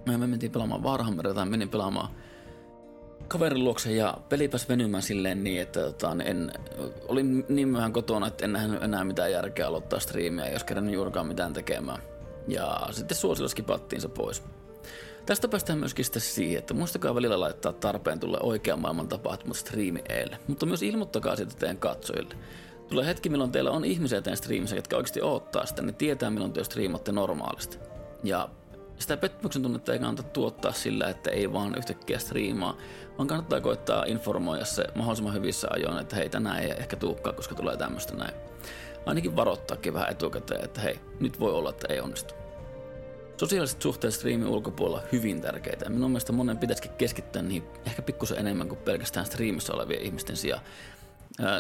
Me 0.06 0.28
mentiin 0.28 0.52
pelaamaan 0.52 0.84
Warhammeria 0.84 1.34
tai 1.34 1.46
menin 1.46 1.70
pelaamaan 1.70 2.10
kaverin 3.28 3.64
luokse 3.64 3.94
ja 3.94 4.18
peli 4.30 4.48
pääsi 4.48 4.68
venymään 4.68 5.04
silleen 5.04 5.44
niin, 5.44 5.62
että 5.62 5.82
tota, 5.82 6.16
en, 6.26 6.52
olin 7.08 7.46
niin 7.50 7.68
myöhään 7.68 7.94
kotona, 7.94 8.28
että 8.28 8.46
en 8.46 8.54
nähnyt 8.54 8.84
enää 8.84 9.04
mitään 9.04 9.32
järkeä 9.32 9.68
aloittaa 9.68 10.00
striimiä, 10.00 10.50
jos 10.50 10.64
kerran 10.64 10.90
juurikaan 10.90 11.28
mitään 11.28 11.54
tekemään. 11.54 12.02
Ja 12.48 12.88
sitten 12.92 13.18
suosilla 13.18 13.50
skipattiin 13.50 14.02
se 14.02 14.08
pois. 14.08 14.44
Tästä 15.28 15.48
päästään 15.48 15.80
myöskin 15.80 16.06
sitten 16.06 16.22
siihen, 16.22 16.60
että 16.60 16.74
muistakaa 16.74 17.16
välillä 17.16 17.40
laittaa 17.40 17.74
tarpeen 17.74 18.20
tulla 18.20 18.40
oikean 18.42 18.82
maailman 18.82 19.08
tapahtumat 19.08 19.58
striimi 19.58 20.02
eelle, 20.10 20.40
mutta 20.48 20.66
myös 20.66 20.84
ilmoittakaa 20.84 21.36
siitä 21.36 21.54
teidän 21.60 21.78
katsojille. 21.78 22.36
Tulee 22.90 23.06
hetki, 23.06 23.30
milloin 23.30 23.52
teillä 23.52 23.72
on 23.72 23.86
ihmisiä 23.86 24.22
teidän 24.22 24.38
striimissä, 24.38 24.76
jotka 24.76 24.96
oikeasti 24.96 25.22
odottaa 25.22 25.66
sitä, 25.66 25.82
ne 25.82 25.92
tietää, 25.92 26.30
milloin 26.30 26.54
te 26.54 26.64
striimatte 26.64 27.12
normaalisti. 27.12 27.78
Ja 28.24 28.50
sitä 29.00 29.18
pettymyksen 29.18 29.62
tunnetta 29.62 29.94
ei 29.94 30.00
kannata 30.00 30.24
tuottaa 30.24 30.72
sillä, 30.72 31.10
että 31.10 31.32
ei 31.32 31.54
vaan 31.54 31.76
yhtäkkiä 31.78 32.20
striimaa, 32.20 32.78
vaan 33.18 33.28
kannattaa 33.28 33.62
koittaa 33.62 34.06
informoida 34.06 34.66
se 34.66 34.86
mahdollisimman 34.96 35.34
hyvissä 35.34 35.68
ajoin, 35.72 35.98
että 35.98 36.16
hei 36.16 36.30
tänään 36.30 36.60
ei 36.60 36.72
ehkä 36.72 36.96
tuukkaa, 36.96 37.34
koska 37.34 37.56
tulee 37.56 37.78
tämmöistä 37.78 38.16
näin 38.16 38.34
ainakin 39.06 39.36
varoittaakin 39.36 39.94
vähän 39.94 40.12
etukäteen, 40.12 40.66
että 40.66 40.82
hei, 40.82 41.00
nyt 41.20 41.40
voi 41.40 41.52
olla, 41.52 41.70
että 41.70 41.94
ei 41.94 42.00
onnistu. 42.00 42.34
Sosiaaliset 43.38 43.82
suhteet 43.82 44.14
striimin 44.14 44.48
ulkopuolella 44.48 45.02
hyvin 45.12 45.42
tärkeitä. 45.42 45.90
Minun 45.90 46.12
mielestä 46.12 46.34
monen 46.34 46.58
pitäisikin 46.58 46.92
keskittyä 46.92 47.42
niihin 47.42 47.64
ehkä 47.86 48.02
pikkusen 48.02 48.38
enemmän 48.38 48.68
kuin 48.68 48.80
pelkästään 48.80 49.26
striimissä 49.26 49.74
olevien 49.74 50.02
ihmisten 50.02 50.38
sijaan. 50.38 50.62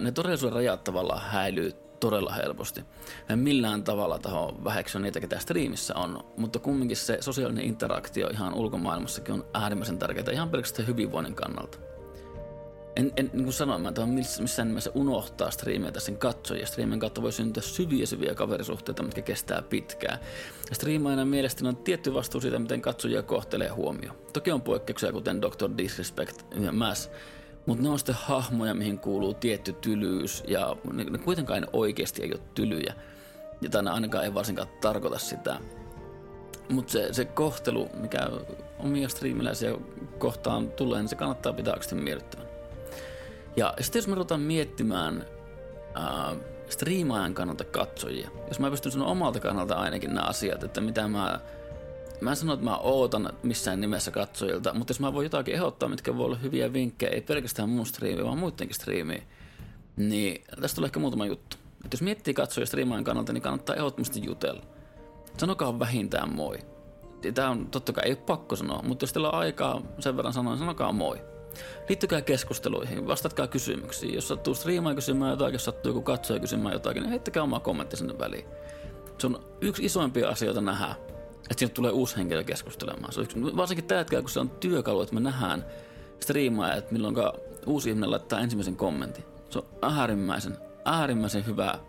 Ne 0.01 0.11
todellisuuden 0.11 0.55
rajat 0.55 0.83
tavallaan 0.83 1.21
häilyy 1.21 1.71
todella 1.99 2.31
helposti. 2.31 2.83
En 3.29 3.39
millään 3.39 3.83
tavalla 3.83 4.19
taho 4.19 4.59
väheksyä 4.63 5.01
niitä, 5.01 5.19
ketä 5.19 5.39
striimissä 5.39 5.95
on, 5.95 6.23
mutta 6.37 6.59
kumminkin 6.59 6.97
se 6.97 7.17
sosiaalinen 7.21 7.65
interaktio 7.65 8.27
ihan 8.27 8.53
ulkomaailmassakin 8.53 9.33
on 9.33 9.45
äärimmäisen 9.53 9.99
tärkeää 9.99 10.31
ihan 10.31 10.49
pelkästään 10.49 10.87
hyvinvoinnin 10.87 11.35
kannalta 11.35 11.86
en, 12.97 13.11
en 13.17 13.29
niin 13.33 13.43
kuin 13.43 13.53
sanoin, 13.53 13.81
mä 13.81 13.93
en 14.03 14.09
missään 14.39 14.67
nimessä 14.67 14.91
unohtaa 14.93 15.51
striimeitä 15.51 15.99
sen 15.99 16.17
katsojia. 16.17 16.65
Striimien 16.65 16.99
kautta 16.99 17.21
voi 17.21 17.31
syntyä 17.31 17.63
syviä 17.63 18.05
syviä 18.05 18.35
kaverisuhteita, 18.35 19.03
mitkä 19.03 19.21
kestää 19.21 19.61
pitkään. 19.61 20.19
Ja 20.69 20.75
striimaajana 20.75 21.25
mielestäni 21.25 21.69
on 21.69 21.77
tietty 21.77 22.13
vastuu 22.13 22.41
siitä, 22.41 22.59
miten 22.59 22.81
katsojia 22.81 23.23
kohtelee 23.23 23.69
huomio. 23.69 24.11
Toki 24.33 24.51
on 24.51 24.61
poikkeuksia, 24.61 25.11
kuten 25.11 25.41
Dr. 25.41 25.77
Disrespect 25.77 26.41
ja 26.59 26.71
Mass, 26.71 27.09
mutta 27.65 27.83
ne 27.83 27.89
on 27.89 27.99
sitten 27.99 28.15
hahmoja, 28.15 28.73
mihin 28.73 28.99
kuuluu 28.99 29.33
tietty 29.33 29.73
tylyys, 29.73 30.43
ja 30.47 30.75
ne, 30.93 31.03
ne 31.03 31.17
kuitenkaan 31.17 31.67
oikeasti 31.73 32.23
ei 32.23 32.33
ole 32.33 32.41
tylyjä. 32.55 32.93
Ja 33.61 33.69
tänä 33.69 33.93
ainakaan 33.93 34.23
ei 34.23 34.33
varsinkaan 34.33 34.67
tarkoita 34.81 35.19
sitä. 35.19 35.59
Mutta 36.69 36.91
se, 36.91 37.13
se 37.13 37.25
kohtelu, 37.25 37.89
mikä 37.93 38.29
omia 38.79 39.09
striimiläisiä 39.09 39.71
kohtaan 40.17 40.71
tulee, 40.71 40.99
niin 40.99 41.09
se 41.09 41.15
kannattaa 41.15 41.53
pitää 41.53 41.73
oikeasti 41.73 41.95
miellyttävän. 41.95 42.46
Ja 43.57 43.73
sitten 43.81 43.99
jos 43.99 44.07
me 44.07 44.15
ruvetaan 44.15 44.41
miettimään 44.41 45.25
äh, 45.97 46.37
striimaajan 46.69 47.33
kannalta 47.33 47.63
katsojia, 47.63 48.29
jos 48.47 48.59
mä 48.59 48.71
pystyn 48.71 48.91
sanoa 48.91 49.07
omalta 49.07 49.39
kannalta 49.39 49.75
ainakin 49.75 50.13
nämä 50.13 50.27
asiat, 50.27 50.63
että 50.63 50.81
mitä 50.81 51.07
mä 51.07 51.39
Mä 52.21 52.29
en 52.29 52.35
sano, 52.35 52.53
että 52.53 52.65
mä 52.65 52.77
ootan 52.77 53.29
missään 53.43 53.81
nimessä 53.81 54.11
katsojilta, 54.11 54.73
mutta 54.73 54.91
jos 54.91 54.99
mä 54.99 55.13
voin 55.13 55.25
jotakin 55.25 55.55
ehdottaa, 55.55 55.89
mitkä 55.89 56.17
voi 56.17 56.25
olla 56.25 56.37
hyviä 56.37 56.73
vinkkejä, 56.73 57.11
ei 57.11 57.21
pelkästään 57.21 57.69
mun 57.69 57.85
striimiä, 57.85 58.25
vaan 58.25 58.37
muidenkin 58.37 58.75
striimiä, 58.75 59.21
Niin 59.95 60.43
tästä 60.61 60.75
tulee 60.75 60.87
ehkä 60.87 60.99
muutama 60.99 61.25
juttu. 61.25 61.57
Et 61.85 61.93
jos 61.93 62.01
miettii 62.01 62.33
katsoja 62.33 62.65
striimaajan 62.65 63.03
kannalta, 63.03 63.33
niin 63.33 63.41
kannattaa 63.41 63.75
ehdottomasti 63.75 64.25
jutella. 64.25 64.63
Sanokaa 65.37 65.79
vähintään 65.79 66.35
moi. 66.35 66.57
Tämä 67.33 67.49
on 67.49 67.67
totta 67.67 67.93
kai 67.93 68.03
ei 68.05 68.11
ole 68.11 68.17
pakko 68.17 68.55
sanoa, 68.55 68.81
mutta 68.81 69.03
jos 69.03 69.13
teillä 69.13 69.29
on 69.29 69.39
aikaa 69.39 69.81
sen 69.99 70.17
verran 70.17 70.33
sanoa, 70.33 70.53
niin 70.53 70.59
sanokaa 70.59 70.91
moi. 70.91 71.17
Liittykää 71.89 72.21
keskusteluihin, 72.21 73.07
vastatkaa 73.07 73.47
kysymyksiin. 73.47 74.13
Jos 74.13 74.27
sattuu 74.27 74.55
striimaan 74.55 74.95
kysymään 74.95 75.31
jotakin, 75.31 75.53
jos 75.53 75.65
sattuu 75.65 75.89
joku 75.89 76.01
katsoja 76.01 76.39
kysymään 76.39 76.73
jotakin, 76.73 77.01
niin 77.01 77.09
heittäkää 77.09 77.43
oma 77.43 77.59
kommentti 77.59 77.97
sinne 77.97 78.19
väliin. 78.19 78.45
Se 79.17 79.27
on 79.27 79.43
yksi 79.61 79.85
isoimpia 79.85 80.29
asioita 80.29 80.61
nähdä, 80.61 80.95
että 81.35 81.59
sinne 81.59 81.73
tulee 81.73 81.91
uusi 81.91 82.17
henkilö 82.17 82.43
keskustelemaan. 82.43 83.13
Se 83.13 83.19
on 83.19 83.23
yksi, 83.23 83.39
varsinkin 83.55 83.85
tällä 83.85 83.99
hetkellä, 83.99 84.21
kun 84.21 84.29
se 84.29 84.39
on 84.39 84.49
työkalu, 84.49 85.01
että 85.01 85.15
me 85.15 85.19
nähdään 85.19 85.65
striimaa, 86.19 86.73
että 86.73 86.93
milloin 86.93 87.15
uusi 87.65 87.89
ihminen 87.89 88.11
laittaa 88.11 88.39
ensimmäisen 88.39 88.75
kommentin. 88.75 89.23
Se 89.49 89.59
on 89.59 89.65
äärimmäisen, 89.81 90.57
äärimmäisen 90.85 91.45
hyvää, 91.45 91.79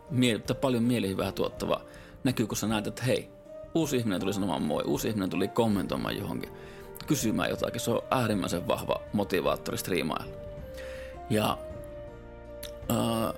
paljon 0.60 0.82
mielihyvää 0.82 1.32
tuottavaa. 1.32 1.80
Näkyy, 2.24 2.46
kun 2.46 2.56
sä 2.56 2.66
näet, 2.66 2.86
että 2.86 3.02
hei, 3.02 3.30
uusi 3.74 3.96
ihminen 3.96 4.20
tuli 4.20 4.34
sanomaan 4.34 4.62
moi, 4.62 4.82
uusi 4.86 5.08
ihminen 5.08 5.30
tuli 5.30 5.48
kommentoimaan 5.48 6.16
johonkin, 6.16 6.50
kysymään 7.08 7.50
jotakin. 7.50 7.80
Se 7.80 7.90
on 7.90 8.02
äärimmäisen 8.10 8.68
vahva 8.68 9.00
motivaattori 9.12 9.78
striimailla. 9.78 10.34
Ja 11.30 11.58
äh, 12.90 13.34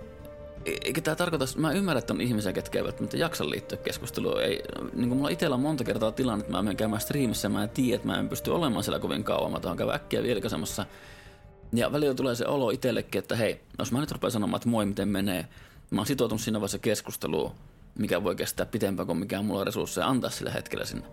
eikä 0.84 1.00
tämä 1.00 1.16
tarkoita, 1.16 1.44
mä 1.56 1.72
ymmärrän, 1.72 1.98
että 1.98 2.12
on 2.12 2.20
ihmisiä, 2.20 2.52
ketkä 2.52 2.78
eivät 2.78 3.00
mutta 3.00 3.16
jaksa 3.16 3.50
liittyä 3.50 3.78
keskusteluun. 3.78 4.42
Ei, 4.42 4.62
niin 4.92 5.08
kuin 5.08 5.18
mulla 5.18 5.28
itsellä 5.28 5.54
on 5.54 5.60
monta 5.60 5.84
kertaa 5.84 6.12
tilanne, 6.12 6.40
että 6.40 6.52
mä 6.52 6.62
menen 6.62 6.76
käymään 6.76 7.00
striimissä 7.00 7.48
mä 7.48 7.62
en 7.62 7.68
tiedä, 7.68 7.96
että 7.96 8.06
mä 8.06 8.18
en 8.18 8.28
pysty 8.28 8.50
olemaan 8.50 8.84
siellä 8.84 8.98
kovin 8.98 9.24
kauan. 9.24 9.52
Mä 9.52 9.60
tuohon 9.60 9.76
käydä 9.76 9.92
äkkiä 9.92 10.22
vilkaisemassa. 10.22 10.86
Ja 11.72 11.92
välillä 11.92 12.14
tulee 12.14 12.34
se 12.34 12.46
olo 12.46 12.70
itsellekin, 12.70 13.18
että 13.18 13.36
hei, 13.36 13.60
jos 13.78 13.92
mä 13.92 14.00
nyt 14.00 14.12
rupean 14.12 14.30
sanomaan, 14.30 14.58
että 14.58 14.68
moi, 14.68 14.86
miten 14.86 15.08
menee. 15.08 15.46
Mä 15.90 16.00
oon 16.00 16.06
sitoutunut 16.06 16.40
siinä 16.40 16.60
vaiheessa 16.60 16.78
keskusteluun, 16.78 17.52
mikä 17.98 18.24
voi 18.24 18.36
kestää 18.36 18.66
pitempään 18.66 19.06
kuin 19.06 19.18
mikään 19.18 19.44
mulla 19.44 19.60
on 19.60 19.66
resursseja 19.66 20.06
antaa 20.06 20.30
sillä 20.30 20.50
hetkellä 20.50 20.84
sinne. 20.84 21.06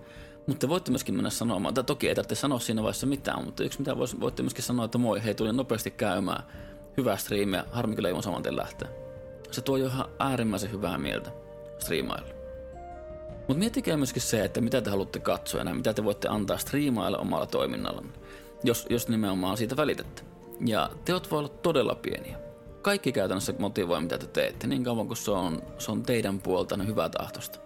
Mutta 0.47 0.69
voitte 0.69 0.91
myöskin 0.91 1.15
mennä 1.15 1.29
sanomaan, 1.29 1.73
tai 1.73 1.83
toki 1.83 2.09
ei 2.09 2.15
tarvitse 2.15 2.35
sanoa 2.35 2.59
siinä 2.59 2.81
vaiheessa 2.81 3.07
mitään, 3.07 3.45
mutta 3.45 3.63
yksi 3.63 3.79
mitä 3.79 3.97
voitte 3.97 4.43
myöskin 4.43 4.63
sanoa, 4.63 4.85
että 4.85 4.97
moi, 4.97 5.23
hei, 5.23 5.35
tulin 5.35 5.57
nopeasti 5.57 5.91
käymään. 5.91 6.43
Hyvää 6.97 7.17
striimiä, 7.17 7.65
harmi 7.71 7.95
kyllä 7.95 8.09
ei 8.09 8.23
saman 8.23 8.43
lähteä 8.49 9.07
se 9.51 9.61
tuo 9.61 9.77
jo 9.77 9.87
ihan 9.87 10.05
äärimmäisen 10.19 10.71
hyvää 10.71 10.97
mieltä 10.97 11.31
striimailla. 11.79 12.29
Mutta 13.37 13.59
miettikää 13.59 13.97
myöskin 13.97 14.21
se, 14.21 14.45
että 14.45 14.61
mitä 14.61 14.81
te 14.81 14.89
haluatte 14.89 15.19
katsoa 15.19 15.61
ja 15.61 15.73
mitä 15.73 15.93
te 15.93 16.03
voitte 16.03 16.27
antaa 16.27 16.57
striimailla 16.57 17.17
omalla 17.17 17.45
toiminnalla, 17.45 18.03
jos, 18.63 18.87
jos 18.89 19.07
nimenomaan 19.07 19.57
siitä 19.57 19.77
välitätte. 19.77 20.21
Ja 20.65 20.89
teot 21.05 21.31
voi 21.31 21.39
olla 21.39 21.49
todella 21.49 21.95
pieniä. 21.95 22.37
Kaikki 22.81 23.11
käytännössä 23.11 23.53
motivoi, 23.59 24.01
mitä 24.01 24.17
te 24.17 24.27
teette, 24.27 24.67
niin 24.67 24.83
kauan 24.83 25.07
kuin 25.07 25.17
se 25.17 25.31
on, 25.31 25.63
se 25.77 25.91
on 25.91 26.03
teidän 26.03 26.41
puoltanne 26.41 26.87
hyvää 26.87 27.09
tahtosta. 27.09 27.59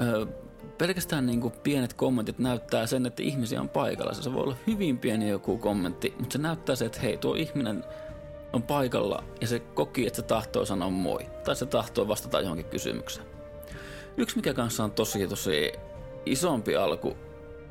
Öö, 0.00 0.26
pelkästään 0.78 1.26
niin 1.26 1.40
kuin 1.40 1.54
pienet 1.62 1.94
kommentit 1.94 2.38
näyttää 2.38 2.86
sen, 2.86 3.06
että 3.06 3.22
ihmisiä 3.22 3.60
on 3.60 3.68
paikalla. 3.68 4.14
Se 4.14 4.32
voi 4.32 4.42
olla 4.42 4.56
hyvin 4.66 4.98
pieni 4.98 5.28
joku 5.28 5.58
kommentti, 5.58 6.14
mutta 6.18 6.32
se 6.32 6.38
näyttää 6.38 6.76
se, 6.76 6.84
että 6.84 7.00
hei, 7.00 7.16
tuo 7.16 7.34
ihminen 7.34 7.84
on 8.52 8.62
paikalla 8.62 9.24
ja 9.40 9.46
se 9.46 9.60
koki, 9.60 10.06
että 10.06 10.16
se 10.16 10.22
tahtoo 10.22 10.64
sanoa 10.64 10.90
moi. 10.90 11.26
Tai 11.44 11.56
se 11.56 11.66
tahtoo 11.66 12.08
vastata 12.08 12.40
johonkin 12.40 12.64
kysymykseen. 12.64 13.26
Yksi 14.16 14.36
mikä 14.36 14.54
kanssa 14.54 14.84
on 14.84 14.92
tosi 14.92 15.28
tosi 15.28 15.72
isompi 16.26 16.76
alku, 16.76 17.16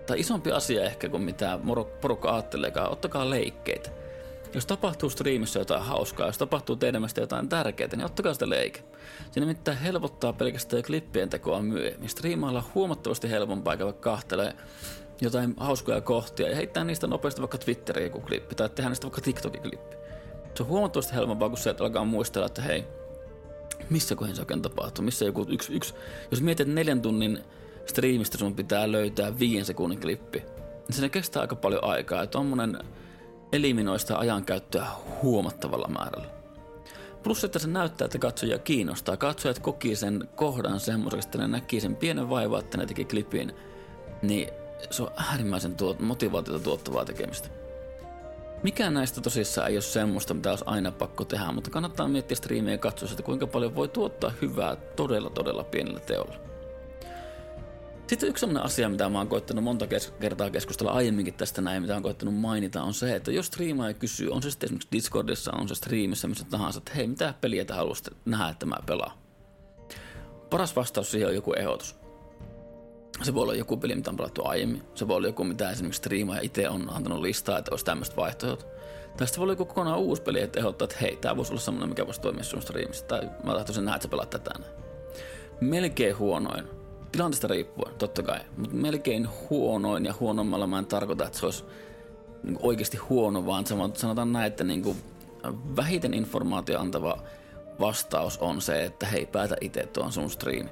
tai 0.06 0.20
isompi 0.20 0.52
asia 0.52 0.84
ehkä 0.84 1.10
kuin 1.10 1.24
mitä 1.24 1.60
porukka 2.02 2.34
ajatteleekaan, 2.34 2.92
ottakaa 2.92 3.30
leikkeitä. 3.30 4.03
Jos 4.54 4.66
tapahtuu 4.66 5.10
striimissä 5.10 5.60
jotain 5.60 5.84
hauskaa, 5.84 6.28
jos 6.28 6.38
tapahtuu 6.38 6.76
teidän 6.76 7.02
mielestä 7.02 7.22
jotain 7.22 7.50
tärkeää, 7.50 7.90
niin 7.92 8.06
ottakaa 8.06 8.34
sitä 8.34 8.50
leike. 8.50 8.84
Se 9.32 9.40
nimittäin 9.40 9.78
helpottaa 9.78 10.34
pelkästään 10.34 10.80
jo 10.80 10.84
klippien 10.84 11.30
tekoa 11.30 11.62
myöhemmin. 11.62 12.10
Striimailla 12.10 12.60
on 12.60 12.66
huomattavasti 12.76 13.30
helpompaa 13.30 13.78
käydä 13.78 13.94
kahtelee 13.94 14.54
jotain 15.22 15.54
hauskoja 15.58 16.02
kohtia 16.02 16.50
ja 16.50 16.56
heittää 16.56 16.84
niistä 16.84 17.08
nopeasti 17.08 17.42
vaikka 17.42 17.58
Twitteriin 17.58 18.06
joku 18.06 18.22
klippi 18.22 18.56
tai 18.56 18.70
tehdä 18.70 18.90
niistä 18.90 19.06
vaikka 19.06 19.22
TikTokin 19.22 19.62
klippi. 19.62 19.96
Se 20.56 20.64
on 20.64 20.70
huomattavasti 20.70 21.14
helpompaa, 21.14 21.50
kun 21.50 21.58
sieltä 21.58 21.84
alkaa 21.84 22.06
muistella, 22.06 22.46
että 22.46 22.62
hei, 22.62 22.86
missä 23.90 24.16
kohin 24.16 24.36
se 24.36 24.42
oikein 24.42 24.62
tapahtuu, 24.62 25.06
missä 25.06 25.26
joku 25.26 25.46
yksi, 25.50 25.74
yksi. 25.74 25.94
Jos 26.32 26.42
mietit 26.42 26.68
neljän 26.68 27.02
tunnin 27.02 27.40
striimistä 27.86 28.38
sun 28.38 28.56
pitää 28.56 28.92
löytää 28.92 29.40
viien 29.40 29.66
sekunnin 29.66 30.00
klippi, 30.00 30.40
niin 30.88 30.94
se 30.94 31.10
kestää 31.10 31.42
aika 31.42 31.56
paljon 31.56 31.84
aikaa, 31.84 32.22
ja 32.22 32.28
tuommoinen 33.54 33.70
eliminoista 33.70 34.18
ajankäyttöä 34.18 34.88
huomattavalla 35.22 35.88
määrällä. 35.88 36.28
Plus, 37.24 37.44
että 37.44 37.60
se 37.60 37.68
näyttää, 37.68 38.06
että 38.06 38.20
katsojia 38.20 38.60
kiinnostaa. 38.60 39.18
Katsojat 39.18 39.60
koki 39.60 39.96
sen 39.96 40.30
kohdan 40.36 40.80
semmoiseksi, 40.80 41.28
että 41.28 41.38
ne 41.38 41.48
näki 41.48 41.80
sen 41.80 41.96
pienen 41.96 42.30
vaivaa, 42.30 42.60
että 42.60 42.78
ne 42.78 42.86
teki 42.86 43.06
klipin. 43.06 43.54
Niin 44.22 44.50
se 44.90 45.04
on 45.04 45.12
äärimmäisen 45.18 45.76
tuot, 45.76 46.00
motivaatiota 46.00 46.64
tuottavaa 46.64 47.06
tekemistä. 47.06 47.50
Mikään 48.64 48.94
näistä 48.94 49.22
tosissaan 49.22 49.70
ei 49.70 49.76
ole 49.76 49.82
semmoista, 49.82 50.34
mitä 50.34 50.50
olisi 50.50 50.66
aina 50.68 50.92
pakko 50.92 51.26
tehdä, 51.26 51.52
mutta 51.52 51.70
kannattaa 51.70 52.08
miettiä 52.08 52.36
striimiä 52.36 52.74
ja 52.74 52.78
katsoa 52.78 53.10
että 53.12 53.24
kuinka 53.24 53.48
paljon 53.48 53.76
voi 53.76 53.88
tuottaa 53.88 54.32
hyvää 54.42 54.76
todella 54.76 55.30
todella 55.30 55.64
pienellä 55.64 56.00
teolla. 56.00 56.53
Sitten 58.08 58.30
yksi 58.30 58.40
sellainen 58.40 58.64
asia, 58.64 58.90
mitä 58.90 59.10
mä 59.10 59.18
oon 59.18 59.28
koittanut 59.28 59.64
monta 59.64 59.88
kes- 59.88 60.14
kertaa 60.20 60.50
keskustella 60.50 60.92
aiemminkin 60.92 61.34
tästä 61.34 61.62
näin, 61.62 61.82
mitä 61.82 61.94
oon 61.94 62.04
koittanut 62.04 62.36
mainita, 62.36 62.84
on 62.84 62.94
se, 62.94 63.16
että 63.16 63.32
jos 63.32 63.48
striimaaja 63.48 63.94
kysyy, 63.94 64.30
on 64.30 64.42
se 64.44 64.52
sitten 64.52 64.68
esimerkiksi 64.68 64.90
Discordissa, 64.92 65.52
on 65.52 65.68
se 65.68 65.76
striimissä, 65.76 66.28
missä 66.28 66.46
tahansa, 66.50 66.78
että 66.78 66.92
hei, 66.96 67.08
mitä 67.08 67.34
peliä 67.42 67.66
te 67.66 67.74
haluaisitte 67.74 68.12
nähdä, 68.26 68.50
että 68.50 68.66
mä 68.66 68.76
pelaan? 68.86 69.18
Paras 70.50 70.76
vastaus 70.76 71.12
siihen 71.12 71.30
on 71.30 71.36
joku 71.36 71.54
ehdotus. 71.54 71.96
Se 73.22 73.34
voi 73.34 73.44
olla 73.44 73.54
joku 73.54 73.78
peli, 73.78 73.96
mitä 73.96 74.10
on 74.10 74.18
pelattu 74.18 74.42
aiemmin. 74.46 74.84
Se 74.96 75.08
voi 75.08 75.16
olla 75.16 75.28
joku, 75.28 75.44
mitä 75.44 75.72
esimerkiksi 75.72 75.98
striimaaja 75.98 76.42
itse 76.42 76.70
on 76.70 76.90
antanut 76.90 77.22
listaa, 77.22 77.58
että 77.58 77.72
olisi 77.72 77.86
tämmöistä 77.86 78.16
vaihtoehtoa. 78.16 78.70
Tai 79.18 79.28
sitten 79.28 79.40
voi 79.40 79.44
olla 79.44 79.54
joku 79.54 79.66
kokonaan 79.66 80.00
uusi 80.00 80.22
peli, 80.22 80.42
että 80.42 80.60
ehdottaa, 80.60 80.86
että 80.86 80.98
hei, 81.02 81.16
tämä 81.16 81.38
voisi 81.38 81.52
olla 81.52 81.62
semmoinen, 81.62 81.90
mikä 81.90 82.06
voisi 82.06 82.22
toimia 82.22 82.44
sun 82.44 82.62
striimissä. 82.62 83.06
Tai 83.06 83.30
mä 83.44 83.54
tahtoisin 83.54 83.86
nähdä, 83.86 83.96
että 83.96 84.06
sä 84.06 84.10
pelaat 84.10 84.30
tätä. 84.30 84.52
Melkein 85.62 86.18
huonoin. 86.18 86.83
Tilanteesta 87.14 87.48
riippuen, 87.48 87.96
totta 87.96 88.24
kai. 88.24 88.40
Mutta 88.58 88.76
melkein 88.76 89.30
huonoin 89.50 90.06
ja 90.06 90.14
huonommalla 90.20 90.68
mä 90.68 90.80
en 90.80 90.86
tarkoita, 90.86 91.26
että 91.26 91.40
se 91.40 91.46
olisi 91.46 91.64
niin 92.44 92.58
oikeasti 92.62 92.98
huono, 92.98 93.46
vaan 93.46 93.66
sanotaan 93.94 94.34
näin, 94.34 94.48
että 94.48 94.64
niin 94.64 94.84
kuin 94.84 94.98
vähiten 95.76 96.14
informaatio 96.14 96.80
antava 96.80 97.18
vastaus 97.80 98.38
on 98.38 98.62
se, 98.62 98.84
että 98.84 99.06
hei, 99.06 99.26
päätä 99.26 99.56
itse 99.62 99.86
tuon 99.86 100.12
sun 100.12 100.30
striimi. 100.30 100.70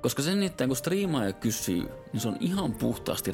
Koska 0.00 0.22
sen 0.22 0.40
niiden, 0.40 0.68
kun 0.68 0.76
striimaaja 0.76 1.32
kysyy, 1.32 1.88
niin 2.12 2.20
se 2.20 2.28
on 2.28 2.36
ihan 2.40 2.74
puhtaasti 2.74 3.32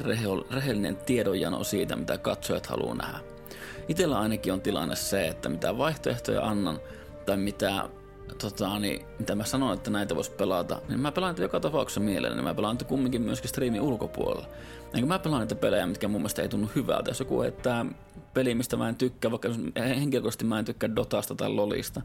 rehellinen 0.51 0.97
tiedonjano 0.97 1.63
siitä, 1.63 1.95
mitä 1.95 2.17
katsojat 2.17 2.65
haluaa 2.65 2.95
nähdä. 2.95 3.19
Itellä 3.87 4.19
ainakin 4.19 4.53
on 4.53 4.61
tilanne 4.61 4.95
se, 4.95 5.27
että 5.27 5.49
mitä 5.49 5.77
vaihtoehtoja 5.77 6.41
annan 6.41 6.79
tai 7.25 7.37
mitä, 7.37 7.89
tota, 8.37 8.79
niin, 8.79 9.05
mitä 9.19 9.35
mä 9.35 9.43
sanon, 9.43 9.73
että 9.73 9.91
näitä 9.91 10.15
voisi 10.15 10.31
pelata, 10.31 10.81
niin 10.87 10.99
mä 10.99 11.11
pelaan 11.11 11.35
joka 11.39 11.59
tapauksessa 11.59 11.99
mielelläni. 11.99 12.35
Niin 12.35 12.43
mä 12.43 12.53
pelaan 12.53 12.73
niitä 12.73 12.85
kumminkin 12.85 13.21
myöskin 13.21 13.49
striimin 13.49 13.81
ulkopuolella. 13.81 14.47
Enkä 14.93 15.05
mä 15.05 15.19
pelaan 15.19 15.41
niitä 15.41 15.55
pelejä, 15.55 15.87
mitkä 15.87 16.07
mun 16.07 16.21
mielestä 16.21 16.41
ei 16.41 16.49
tunnu 16.49 16.69
hyvältä. 16.75 17.09
Jos 17.09 17.19
joku 17.19 17.41
heittää 17.41 17.85
peli, 18.33 18.55
mistä 18.55 18.77
mä 18.77 18.89
en 18.89 18.95
tykkää, 18.95 19.31
vaikka 19.31 19.49
henkilökohtaisesti 19.75 20.45
mä 20.45 20.59
en 20.59 20.65
tykkää 20.65 20.95
Dotasta 20.95 21.35
tai 21.35 21.49
Lolista, 21.49 22.01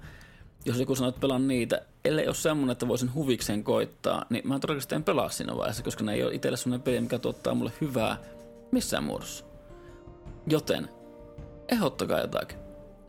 jos 0.64 0.78
joku 0.78 0.94
sanoo, 0.94 1.08
että 1.08 1.20
pelaan 1.20 1.48
niitä, 1.48 1.80
ellei 2.04 2.26
ole 2.26 2.34
semmonen, 2.34 2.72
että 2.72 2.88
voisin 2.88 3.14
huvikseen 3.14 3.64
koittaa, 3.64 4.26
niin 4.30 4.48
mä 4.48 4.58
todennäköisesti 4.58 4.94
en 4.94 5.04
pelaa 5.04 5.28
siinä 5.28 5.56
vaiheessa, 5.56 5.82
koska 5.82 6.04
ne 6.04 6.14
ei 6.14 6.24
ole 6.24 6.34
itselle 6.34 6.56
semmoinen 6.56 6.82
peli, 6.82 7.00
mikä 7.00 7.18
tuottaa 7.18 7.54
mulle 7.54 7.72
hyvää 7.80 8.16
missään 8.72 9.04
muodossa. 9.04 9.44
Joten, 10.46 10.88
ehdottakaa 11.68 12.20
jotakin. 12.20 12.58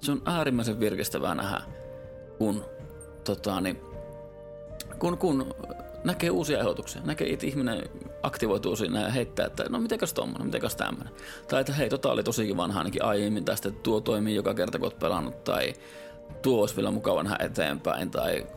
Se 0.01 0.12
on 0.12 0.22
äärimmäisen 0.25 0.79
virkistävää 0.79 1.36
nähdä, 1.36 1.62
kun, 2.38 2.65
tota, 3.25 3.62
niin, 3.62 3.82
kun, 5.00 5.17
kun 5.17 5.53
näkee 6.03 6.29
uusia 6.29 6.60
ehdotuksia. 6.60 7.01
Näkee, 7.05 7.34
että 7.34 7.46
ihminen 7.46 7.89
aktivoituu 8.24 8.75
siinä 8.75 9.01
ja 9.01 9.10
heittää, 9.10 9.46
että 9.46 9.65
no 9.70 9.79
mitenkäs 9.79 10.13
tommonen, 10.13 10.48
mitenkäs 10.48 10.75
tämmönen. 10.75 11.13
Tai 11.48 11.62
että 11.62 11.74
hei, 11.74 11.89
tota 11.89 12.12
oli 12.12 12.24
tosi 12.24 12.58
vanha 12.58 12.79
ainakin 12.79 13.03
aiemmin, 13.03 13.46
tästä 13.46 13.72
tuo 13.72 14.01
toimii 14.01 14.36
joka 14.36 14.53
kerta 14.53 14.79
kun 14.79 14.86
oot 14.86 15.00
pelannut, 15.00 15.44
tai 15.44 15.74
tuo 16.41 16.62
olisi 16.62 16.75
vielä 16.75 16.91
mukava 16.91 17.24
nähdä 17.24 17.46
eteenpäin 17.46 18.12
tai 18.12 18.48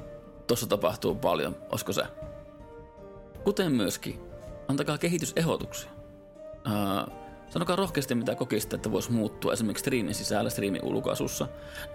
tuossa 0.47 0.67
tapahtuu 0.67 1.15
paljon, 1.15 1.57
olisiko 1.71 1.93
se? 1.93 2.03
Kuten 3.45 3.73
myöskin, 3.73 4.21
antakaa 4.69 4.99
kehitysehdotuksia. 4.99 5.91
Uh, 6.67 7.28
sanokaa 7.51 7.77
rohkeasti, 7.77 8.15
mitä 8.15 8.35
kokisitte, 8.35 8.77
että 8.77 8.93
voisi 8.93 9.13
muuttua 9.13 9.53
esimerkiksi 9.53 9.81
striimin 9.83 10.15
sisällä, 10.15 10.51
striimin 10.51 10.85
ulkaisussa. 10.85 11.49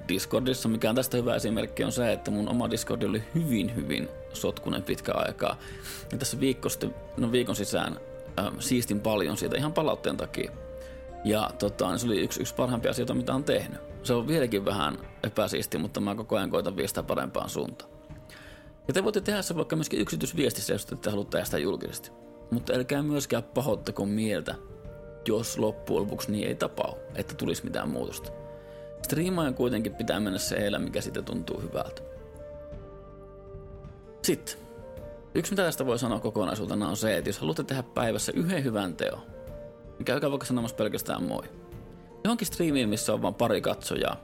Discordissa, 0.08 0.70
mikä 0.70 0.90
on 0.90 0.96
tästä 0.96 1.18
hyvä 1.18 1.36
esimerkki, 1.36 1.84
on 1.84 1.92
se, 1.92 2.12
että 2.12 2.32
mun 2.32 2.50
oma 2.50 2.70
Discord 2.70 3.04
oli 3.04 3.24
hyvin, 3.36 3.76
hyvin 3.76 4.10
sotkunen 4.34 4.84
pitkä 4.84 5.12
aikaa. 5.16 5.58
Ja 6.12 6.18
tässä 6.18 6.40
viikosti, 6.40 6.90
no 7.18 7.32
viikon 7.32 7.56
sisään 7.56 7.94
uh, 7.94 8.60
siistin 8.60 9.00
paljon 9.00 9.38
siitä 9.38 9.58
ihan 9.58 9.74
palautteen 9.74 10.18
takia. 10.18 10.52
Ja 11.24 11.50
tota, 11.60 11.98
se 11.98 12.06
oli 12.06 12.22
yksi, 12.22 12.42
yksi 12.42 12.56
parhaimpia 12.56 12.92
asioita, 12.92 13.14
mitä 13.14 13.34
on 13.34 13.44
tehnyt 13.44 13.82
Se 14.04 14.14
on 14.14 14.28
vieläkin 14.28 14.66
vähän 14.66 14.98
epäsiisti, 15.24 15.78
mutta 15.78 16.00
mä 16.00 16.16
koko 16.16 16.36
ajan 16.36 16.50
koitan 16.50 16.78
viestää 16.78 17.04
parempaan 17.04 17.50
suuntaan. 17.50 17.92
Ja 18.88 18.94
te 18.94 19.04
voitte 19.04 19.22
tehdä 19.22 19.42
se 19.42 19.56
vaikka 19.56 19.76
myöskin 19.76 20.00
yksityisviestissä, 20.00 20.74
jos 20.74 20.86
te 20.86 21.10
haluatte 21.10 21.32
tehdä 21.32 21.46
sitä 21.46 21.58
julkisesti. 21.58 22.12
Mutta 22.52 22.74
älkää 22.74 23.02
myöskään 23.02 23.44
pahoittako 23.44 24.06
mieltä, 24.06 24.56
jos 25.28 25.58
loppujen 25.58 26.02
lopuksi 26.02 26.32
niin 26.32 26.48
ei 26.48 26.56
tapahdu, 26.56 26.98
että 27.16 27.34
tulisi 27.34 27.64
mitään 27.64 27.90
muutosta. 27.90 28.32
Striimaajan 29.02 29.54
kuitenkin 29.54 29.96
pitää 29.96 30.20
mennä 30.20 30.40
se 30.40 30.56
elämä, 30.56 30.86
mikä 30.86 31.02
siitä 31.02 31.22
tuntuu 31.22 31.62
hyvältä. 31.62 32.02
Sitten, 34.22 34.56
yksi 35.36 35.52
mitä 35.52 35.64
tästä 35.64 35.86
voi 35.86 36.00
sanoa 36.00 36.20
kokonaisuutena 36.20 36.90
on 36.90 36.98
se, 36.98 37.18
että 37.18 37.30
jos 37.30 37.40
haluatte 37.40 37.64
tehdä 37.64 37.84
päivässä 37.84 38.32
yhden 38.36 38.64
hyvän 38.64 38.96
teon, 38.96 39.22
niin 39.98 40.06
käykää 40.06 40.30
vaikka 40.30 40.46
sanomassa 40.46 40.76
pelkästään 40.76 41.24
moi. 41.24 41.44
Johonkin 42.24 42.48
striimiin, 42.48 42.90
missä 42.90 43.14
on 43.14 43.22
vain 43.22 43.34
pari 43.34 43.62
katsojaa. 43.62 44.18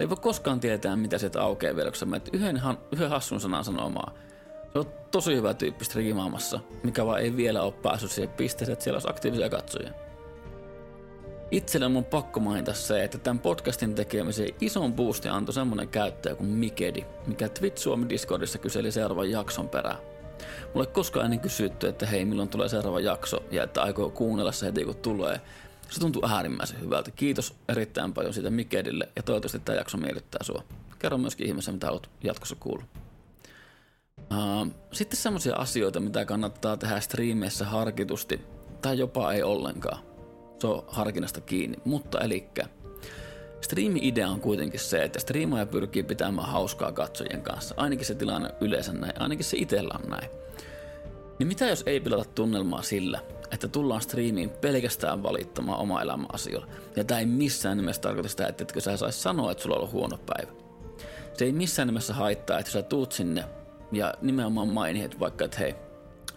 Ei 0.00 0.08
voi 0.08 0.16
koskaan 0.20 0.60
tietää, 0.60 0.96
mitä 0.96 1.18
sieltä 1.18 1.42
aukeaa 1.42 1.76
vielä, 1.76 1.90
kun 1.90 2.20
yhden, 2.32 2.62
yhden 2.92 3.10
hassun 3.10 3.40
sanan 3.40 3.64
sanomaan. 3.64 4.12
Se 4.72 4.78
on 4.78 4.86
tosi 5.10 5.36
hyvä 5.36 5.54
tyyppi 5.54 5.84
striimaamassa, 5.84 6.60
mikä 6.82 7.06
vaan 7.06 7.20
ei 7.20 7.36
vielä 7.36 7.62
ole 7.62 7.72
päässyt 7.72 8.10
siihen 8.10 8.34
pisteeseen, 8.36 8.72
että 8.72 8.82
siellä 8.82 8.96
olisi 8.96 9.10
aktiivisia 9.10 9.48
katsojia. 9.48 10.05
Itsellä 11.50 11.88
mun 11.88 12.04
pakko 12.04 12.40
mainita 12.40 12.74
se, 12.74 13.04
että 13.04 13.18
tämän 13.18 13.38
podcastin 13.38 13.94
tekemiseen 13.94 14.54
ison 14.60 14.92
boostin 14.92 15.32
antoi 15.32 15.54
semmonen 15.54 15.88
käyttäjä 15.88 16.34
kuin 16.34 16.48
Mikedi, 16.48 17.04
mikä 17.26 17.48
Twitch 17.48 17.82
Suomi 17.82 18.08
Discordissa 18.08 18.58
kyseli 18.58 18.92
seuraavan 18.92 19.30
jakson 19.30 19.68
perään. 19.68 19.98
Mulle 20.74 20.86
koskaan 20.86 21.24
ennen 21.24 21.40
kysytty, 21.40 21.88
että 21.88 22.06
hei, 22.06 22.24
milloin 22.24 22.48
tulee 22.48 22.68
seuraava 22.68 23.00
jakso 23.00 23.42
ja 23.50 23.62
että 23.62 23.82
aikoo 23.82 24.10
kuunnella 24.10 24.52
se 24.52 24.66
heti 24.66 24.84
kun 24.84 24.96
tulee. 24.96 25.40
Se 25.90 26.00
tuntuu 26.00 26.22
äärimmäisen 26.26 26.80
hyvältä. 26.80 27.10
Kiitos 27.10 27.54
erittäin 27.68 28.12
paljon 28.12 28.34
siitä 28.34 28.50
Mikedille 28.50 29.08
ja 29.16 29.22
toivottavasti 29.22 29.58
tämä 29.58 29.78
jakso 29.78 29.96
miellyttää 29.98 30.42
sua. 30.42 30.62
Kerro 30.98 31.18
myöskin 31.18 31.46
ihmeessä, 31.46 31.72
mitä 31.72 31.86
haluat 31.86 32.10
jatkossa 32.24 32.56
kuulla. 32.60 32.84
Sitten 34.92 35.18
semmoisia 35.18 35.56
asioita, 35.56 36.00
mitä 36.00 36.24
kannattaa 36.24 36.76
tehdä 36.76 37.00
striimeissä 37.00 37.64
harkitusti 37.64 38.40
tai 38.82 38.98
jopa 38.98 39.32
ei 39.32 39.42
ollenkaan. 39.42 40.05
Se 40.58 40.66
on 40.66 40.84
harkinnasta 40.86 41.40
kiinni. 41.40 41.76
Mutta 41.84 42.20
elikkä, 42.20 42.66
Striimi-idea 43.60 44.28
on 44.28 44.40
kuitenkin 44.40 44.80
se, 44.80 45.04
että 45.04 45.20
striimaaja 45.20 45.66
pyrkii 45.66 46.02
pitämään 46.02 46.48
hauskaa 46.48 46.92
katsojien 46.92 47.42
kanssa. 47.42 47.74
Ainakin 47.78 48.06
se 48.06 48.14
tilanne 48.14 48.50
yleensä 48.60 48.92
näin, 48.92 49.20
ainakin 49.20 49.44
se 49.44 49.56
itsellä 49.56 49.94
on 50.04 50.10
näin. 50.10 50.30
Niin 51.38 51.46
mitä 51.46 51.66
jos 51.66 51.82
ei 51.86 52.00
pilata 52.00 52.24
tunnelmaa 52.34 52.82
sillä, 52.82 53.20
että 53.50 53.68
tullaan 53.68 54.00
striimiin 54.00 54.50
pelkästään 54.50 55.22
valittamaan 55.22 55.78
oma 55.78 56.02
elämän 56.02 56.26
asioilla. 56.32 56.66
Ja 56.96 57.04
tämä 57.04 57.20
ei 57.20 57.26
missään 57.26 57.76
nimessä 57.76 58.02
tarkoita 58.02 58.28
sitä, 58.28 58.46
että 58.46 58.62
etkö 58.62 58.80
sä 58.80 58.96
saisi 58.96 59.20
sanoa, 59.20 59.50
että 59.50 59.62
sulla 59.62 59.76
on 59.76 59.80
ollut 59.80 59.92
huono 59.92 60.18
päivä. 60.26 60.52
Se 61.34 61.44
ei 61.44 61.52
missään 61.52 61.88
nimessä 61.88 62.14
haittaa, 62.14 62.58
että 62.58 62.72
sä 62.72 62.82
tuut 62.82 63.12
sinne 63.12 63.44
ja 63.92 64.14
nimenomaan 64.22 64.68
mainit 64.68 65.20
vaikka, 65.20 65.44
että 65.44 65.58
hei, 65.58 65.74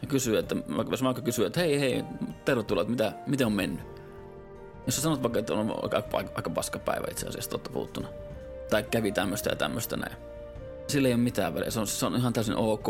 kysyy, 0.07 0.37
että, 0.37 0.55
jos 0.91 1.01
mä 1.01 1.05
vaikka 1.05 1.21
kysyy, 1.21 1.45
että 1.45 1.59
hei, 1.59 1.79
hei, 1.79 2.03
tervetuloa, 2.45 2.81
että 2.81 2.91
mitä, 2.91 3.13
miten 3.27 3.47
on 3.47 3.53
mennyt? 3.53 3.98
Jos 4.89 4.95
sä 4.95 5.01
sanot 5.01 5.23
vaikka, 5.23 5.39
että 5.39 5.53
on 5.53 5.75
aika, 5.83 6.03
aika, 6.13 6.31
aika 6.35 6.49
paska 6.49 6.79
päivä 6.79 7.07
itse 7.11 7.27
asiassa 7.27 7.49
totta 7.49 7.69
puuttuna. 7.69 8.07
Tai 8.69 8.83
kävi 8.83 9.11
tämmöistä 9.11 9.49
ja 9.49 9.55
tämmöistä 9.55 9.97
näin. 9.97 10.15
Sillä 10.87 11.07
ei 11.07 11.13
ole 11.13 11.21
mitään 11.21 11.55
väliä. 11.55 11.71
Se 11.71 11.79
on, 11.79 11.87
se 11.87 12.05
on 12.05 12.15
ihan 12.15 12.33
täysin 12.33 12.55
ok. 12.55 12.87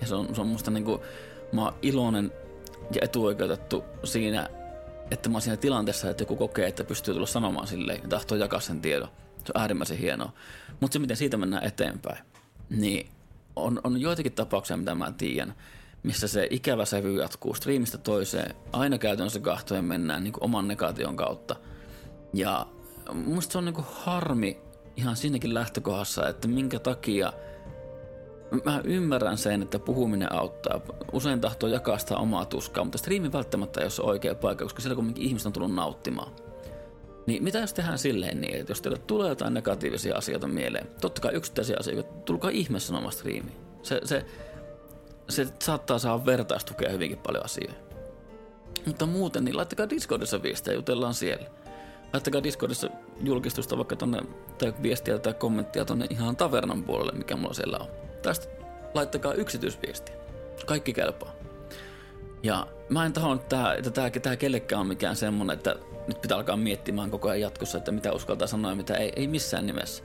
Ja 0.00 0.06
se 0.06 0.14
on, 0.14 0.34
se 0.34 0.40
on 0.40 0.46
musta 0.46 0.70
niinku, 0.70 1.02
mä 1.52 1.64
oon 1.64 1.74
iloinen 1.82 2.32
ja 2.94 3.00
etuoikeutettu 3.02 3.84
siinä, 4.04 4.48
että 5.10 5.28
mä 5.28 5.34
oon 5.34 5.42
siinä 5.42 5.56
tilanteessa, 5.56 6.10
että 6.10 6.22
joku 6.22 6.36
kokee, 6.36 6.68
että 6.68 6.84
pystyy 6.84 7.14
tulla 7.14 7.26
sanomaan 7.26 7.66
silleen 7.66 8.02
ja 8.02 8.08
tahtoo 8.08 8.38
jakaa 8.38 8.60
sen 8.60 8.80
tiedon. 8.80 9.08
Se 9.44 9.52
on 9.54 9.60
äärimmäisen 9.60 9.98
hienoa. 9.98 10.32
Mutta 10.80 10.92
se, 10.92 10.98
miten 10.98 11.16
siitä 11.16 11.36
mennään 11.36 11.64
eteenpäin, 11.64 12.18
niin 12.70 13.10
on, 13.56 13.80
on 13.84 14.00
joitakin 14.00 14.32
tapauksia, 14.32 14.76
mitä 14.76 14.94
mä 14.94 15.12
tiedän, 15.18 15.54
missä 16.02 16.28
se 16.28 16.46
ikävä 16.50 16.84
sävy 16.84 17.16
jatkuu 17.16 17.54
striimistä 17.54 17.98
toiseen. 17.98 18.54
Aina 18.72 18.98
käytännössä 18.98 19.40
kahtojen 19.40 19.84
mennään 19.84 20.24
niin 20.24 20.32
kuin 20.32 20.44
oman 20.44 20.68
negaation 20.68 21.16
kautta. 21.16 21.56
Ja 22.32 22.66
musta 23.12 23.52
se 23.52 23.58
on 23.58 23.64
niin 23.64 23.74
kuin 23.74 23.86
harmi 23.90 24.60
ihan 24.96 25.16
siinäkin 25.16 25.54
lähtökohdassa, 25.54 26.28
että 26.28 26.48
minkä 26.48 26.78
takia 26.78 27.32
mä 28.64 28.80
ymmärrän 28.84 29.38
sen, 29.38 29.62
että 29.62 29.78
puhuminen 29.78 30.32
auttaa. 30.32 30.80
Usein 31.12 31.40
tahtoo 31.40 31.68
jakaa 31.68 31.98
sitä 31.98 32.16
omaa 32.16 32.44
tuskaa, 32.44 32.84
mutta 32.84 32.98
striimi 32.98 33.32
välttämättä 33.32 33.80
ei 33.80 33.84
ole 33.84 33.90
se 33.90 34.02
oikea 34.02 34.34
paikka, 34.34 34.64
koska 34.64 34.82
siellä 34.82 34.96
kuitenkin 34.96 35.24
ihmiset 35.24 35.46
on 35.46 35.52
tullut 35.52 35.74
nauttimaan. 35.74 36.32
Niin 37.26 37.44
mitä 37.44 37.58
jos 37.58 37.74
tehdään 37.74 37.98
silleen 37.98 38.40
niin, 38.40 38.56
että 38.56 38.70
jos 38.70 38.82
teille 38.82 38.98
tulee 38.98 39.28
jotain 39.28 39.54
negatiivisia 39.54 40.16
asioita 40.16 40.48
mieleen, 40.48 40.88
totta 41.00 41.20
kai 41.20 41.34
yksittäisiä 41.34 41.76
asioita, 41.80 42.12
tulkaa 42.24 42.50
ihmeessä 42.50 42.86
sanomaan 42.86 43.12
striimiin. 43.12 43.56
Se, 43.82 44.00
se, 44.04 44.26
se 45.28 45.46
saattaa 45.62 45.98
saada 45.98 46.26
vertaistukea 46.26 46.90
hyvinkin 46.90 47.18
paljon 47.18 47.44
asioita. 47.44 47.74
Mutta 48.86 49.06
muuten, 49.06 49.44
niin 49.44 49.56
laittakaa 49.56 49.90
Discordissa 49.90 50.42
viestiä, 50.42 50.74
jutellaan 50.74 51.14
siellä. 51.14 51.46
Laittakaa 52.12 52.42
Discordissa 52.42 52.88
julkistusta 53.20 53.76
vaikka 53.76 53.96
tonne, 53.96 54.22
tai 54.58 54.74
viestiä 54.82 55.18
tai 55.18 55.34
kommenttia 55.34 55.84
tonne 55.84 56.06
ihan 56.10 56.36
tavernan 56.36 56.82
puolelle, 56.82 57.12
mikä 57.12 57.36
mulla 57.36 57.54
siellä 57.54 57.78
on. 57.78 57.86
Tästä 58.22 58.46
laittakaa 58.94 59.34
yksityisviestiä. 59.34 60.14
Kaikki 60.66 60.92
kelpaa. 60.92 61.32
Ja 62.42 62.66
mä 62.88 63.06
en 63.06 63.12
tahon, 63.12 63.36
että 63.36 63.90
tämä, 63.94 64.10
tämä 64.10 64.36
kellekään 64.36 64.80
on 64.80 64.86
mikään 64.86 65.16
semmonen, 65.16 65.54
että 65.54 65.76
nyt 66.08 66.20
pitää 66.20 66.36
alkaa 66.36 66.56
miettimään 66.56 67.10
koko 67.10 67.28
ajan 67.28 67.40
jatkossa, 67.40 67.78
että 67.78 67.92
mitä 67.92 68.12
uskaltaa 68.12 68.48
sanoa 68.48 68.70
ja 68.70 68.76
mitä 68.76 68.94
ei, 68.94 69.12
ei 69.16 69.26
missään 69.26 69.66
nimessä. 69.66 70.04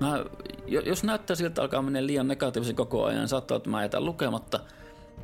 Mä, 0.00 0.24
jos 0.66 1.04
näyttää 1.04 1.36
siltä, 1.36 1.48
että 1.48 1.62
alkaa 1.62 1.82
mennä 1.82 2.06
liian 2.06 2.28
negatiivisen 2.28 2.76
koko 2.76 3.04
ajan, 3.04 3.18
niin 3.18 3.28
saattaa, 3.28 3.56
että 3.56 3.70
mä 3.70 3.82
jätän 3.82 4.04
lukematta. 4.04 4.60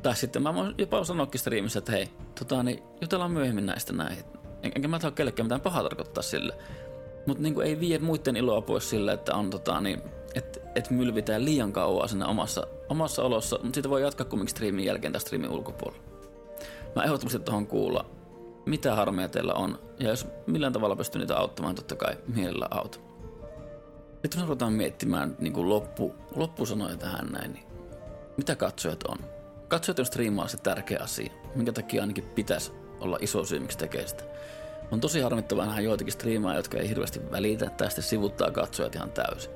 Tai 0.03 0.15
sitten 0.15 0.43
mä 0.43 0.53
voin 0.53 0.75
jopa 0.77 1.03
sanoakin 1.03 1.39
striimissä, 1.39 1.79
että 1.79 1.91
hei, 1.91 2.09
tota, 2.39 2.63
niin 2.63 2.83
jutellaan 3.01 3.31
myöhemmin 3.31 3.65
näistä 3.65 3.93
näin. 3.93 4.17
Enkä 4.63 4.87
mä 4.87 4.99
tahdo 4.99 5.15
kellekään 5.15 5.45
mitään 5.45 5.61
pahaa 5.61 5.83
tarkoittaa 5.83 6.23
sille. 6.23 6.53
Mutta 7.25 7.43
niin 7.43 7.61
ei 7.61 7.79
vie 7.79 7.99
muiden 7.99 8.35
iloa 8.35 8.61
pois 8.61 8.89
sille, 8.89 9.13
että 9.13 9.35
on 9.35 9.49
tota, 9.49 9.81
niin, 9.81 10.01
et, 10.35 10.61
et 10.75 10.89
mylvitään 10.89 11.45
liian 11.45 11.73
kauan 11.73 12.09
siinä 12.09 12.27
omassa, 12.27 12.67
omassa 12.89 13.23
olossa, 13.23 13.59
mutta 13.63 13.75
siitä 13.75 13.89
voi 13.89 14.01
jatkaa 14.01 14.25
kumminkin 14.25 14.51
striimin 14.51 14.85
jälkeen 14.85 15.13
tai 15.13 15.21
striimin 15.21 15.49
ulkopuolella. 15.49 16.03
Mä 16.95 17.03
ehdottomasti 17.03 17.39
tuohon 17.39 17.67
kuulla, 17.67 18.05
mitä 18.65 18.95
harmeja 18.95 19.29
teillä 19.29 19.53
on, 19.53 19.79
ja 19.99 20.09
jos 20.09 20.27
millään 20.47 20.73
tavalla 20.73 20.95
pystyy 20.95 21.19
niitä 21.19 21.37
auttamaan, 21.37 21.75
totta 21.75 21.95
kai 21.95 22.17
mielellä 22.27 22.67
auta. 22.71 22.99
Nyt 24.23 24.35
jos 24.35 24.43
ruvetaan 24.43 24.73
miettimään 24.73 25.35
niin 25.39 25.53
kuin 25.53 25.69
loppu, 25.69 26.15
loppusanoja 26.35 26.97
tähän 26.97 27.27
näin, 27.27 27.53
niin 27.53 27.65
mitä 28.37 28.55
katsojat 28.55 29.03
on? 29.03 29.17
Katsojat 29.67 29.99
on 29.99 30.05
striimaa 30.05 30.47
se 30.47 30.57
tärkeä 30.57 30.99
asia, 31.01 31.33
minkä 31.55 31.71
takia 31.71 32.01
ainakin 32.01 32.23
pitäisi 32.23 32.71
olla 32.99 33.17
iso 33.21 33.45
syy, 33.45 33.59
miksi 33.59 33.77
tekee 33.77 34.07
sitä. 34.07 34.23
On 34.91 34.99
tosi 34.99 35.21
harmittavaa 35.21 35.65
nähdä 35.65 35.81
joitakin 35.81 36.13
striimaa, 36.13 36.55
jotka 36.55 36.77
ei 36.77 36.89
hirveästi 36.89 37.31
välitä 37.31 37.69
tai 37.69 37.87
sitten 37.87 38.03
sivuttaa 38.03 38.51
katsojat 38.51 38.95
ihan 38.95 39.11
täysin. 39.11 39.51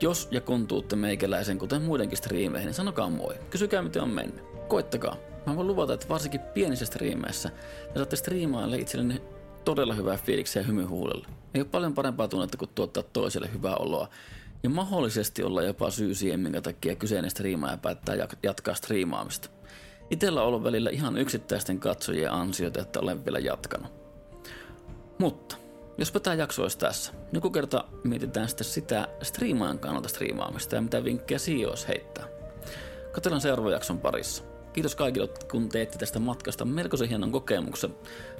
Jos 0.00 0.28
ja 0.30 0.40
kun 0.40 0.66
tuutte 0.66 0.96
meikäläisen, 0.96 1.58
kuten 1.58 1.82
muidenkin 1.82 2.18
striimeihin, 2.18 2.66
niin 2.66 2.74
sanokaa 2.74 3.10
moi. 3.10 3.34
Kysykää, 3.50 3.82
miten 3.82 4.02
on 4.02 4.10
mennyt. 4.10 4.44
Koittakaa. 4.68 5.16
Mä 5.46 5.56
voin 5.56 5.66
luvata, 5.66 5.94
että 5.94 6.08
varsinkin 6.08 6.40
pienissä 6.40 6.86
striimeissä 6.86 7.48
te 7.48 7.98
saatte 7.98 8.16
striimailla 8.16 8.76
itsellenne 8.76 9.20
todella 9.64 9.94
hyvää 9.94 10.16
fiiliksiä 10.16 10.62
hymyhuulella. 10.62 11.26
Ei 11.54 11.60
ole 11.60 11.68
paljon 11.70 11.94
parempaa 11.94 12.28
tunnetta 12.28 12.58
kuin 12.58 12.70
tuottaa 12.74 13.02
toiselle 13.02 13.50
hyvää 13.52 13.76
oloa. 13.76 14.08
Ja 14.62 14.70
mahdollisesti 14.70 15.42
olla 15.42 15.62
jopa 15.62 15.90
syy 15.90 16.14
siihen, 16.14 16.40
minkä 16.40 16.60
takia 16.60 16.94
kyseinen 16.94 17.30
striimaaja 17.30 17.76
päättää 17.76 18.14
jatkaa 18.42 18.74
striimaamista. 18.74 19.48
Itellä 20.10 20.42
on 20.42 20.48
ollut 20.48 20.64
välillä 20.64 20.90
ihan 20.90 21.18
yksittäisten 21.18 21.80
katsojien 21.80 22.32
ansiota, 22.32 22.80
että 22.80 23.00
olen 23.00 23.24
vielä 23.24 23.38
jatkanut. 23.38 23.92
Mutta, 25.18 25.56
jos 25.98 26.12
tämä 26.12 26.34
jakso 26.34 26.62
olisi 26.62 26.78
tässä, 26.78 27.12
joku 27.32 27.50
kerta 27.50 27.84
mietitään 28.04 28.48
sitten 28.48 28.64
sitä 28.64 29.08
striimaajan 29.22 29.78
kannalta 29.78 30.08
striimaamista 30.08 30.74
ja 30.74 30.82
mitä 30.82 31.04
vinkkejä 31.04 31.38
siihen 31.38 31.68
olisi 31.70 31.88
heittää. 31.88 32.24
Katsellaan 33.12 33.40
seuraavan 33.40 33.72
jakson 33.72 33.98
parissa. 33.98 34.51
Kiitos 34.72 34.94
kaikille, 34.94 35.28
kun 35.50 35.68
teette 35.68 35.98
tästä 35.98 36.18
matkasta 36.18 36.64
melkoisen 36.64 37.08
hienon 37.08 37.32
kokemuksen. 37.32 37.94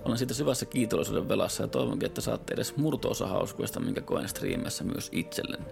Olen 0.05 0.19
siitä 0.19 0.35
syvässä 0.35 0.67
kiitollisuuden 0.67 1.29
velassa 1.29 1.63
ja 1.63 1.69
toivonkin, 1.69 2.07
että 2.07 2.21
saatte 2.21 2.55
edes 2.55 2.77
murto-osa 2.77 3.27
hauskuista, 3.27 3.81
minkä 3.81 4.01
koen 4.01 4.29
striimissä 4.29 4.85
myös 4.85 5.09
itselleni. 5.13 5.65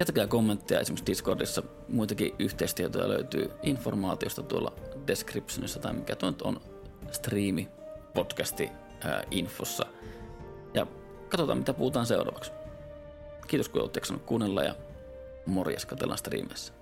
Jättäkää 0.00 0.26
kommentteja 0.26 0.80
esimerkiksi 0.80 1.06
Discordissa. 1.06 1.62
Muitakin 1.88 2.34
yhteistietoja 2.38 3.08
löytyy 3.08 3.50
informaatiosta 3.62 4.42
tuolla 4.42 4.72
descriptionissa 5.06 5.80
tai 5.80 5.92
mikä 5.92 6.16
tuo 6.16 6.32
on 6.44 6.60
striimi 7.12 7.68
podcasti 8.14 8.70
infossa. 9.30 9.86
Ja 10.74 10.86
katsotaan, 11.28 11.58
mitä 11.58 11.74
puhutaan 11.74 12.06
seuraavaksi. 12.06 12.52
Kiitos, 13.46 13.68
kun 13.68 13.80
olette 13.80 14.00
kuunnella 14.26 14.62
ja 14.62 14.74
morjes, 15.46 15.86
katellaan 15.86 16.18
striimissä. 16.18 16.75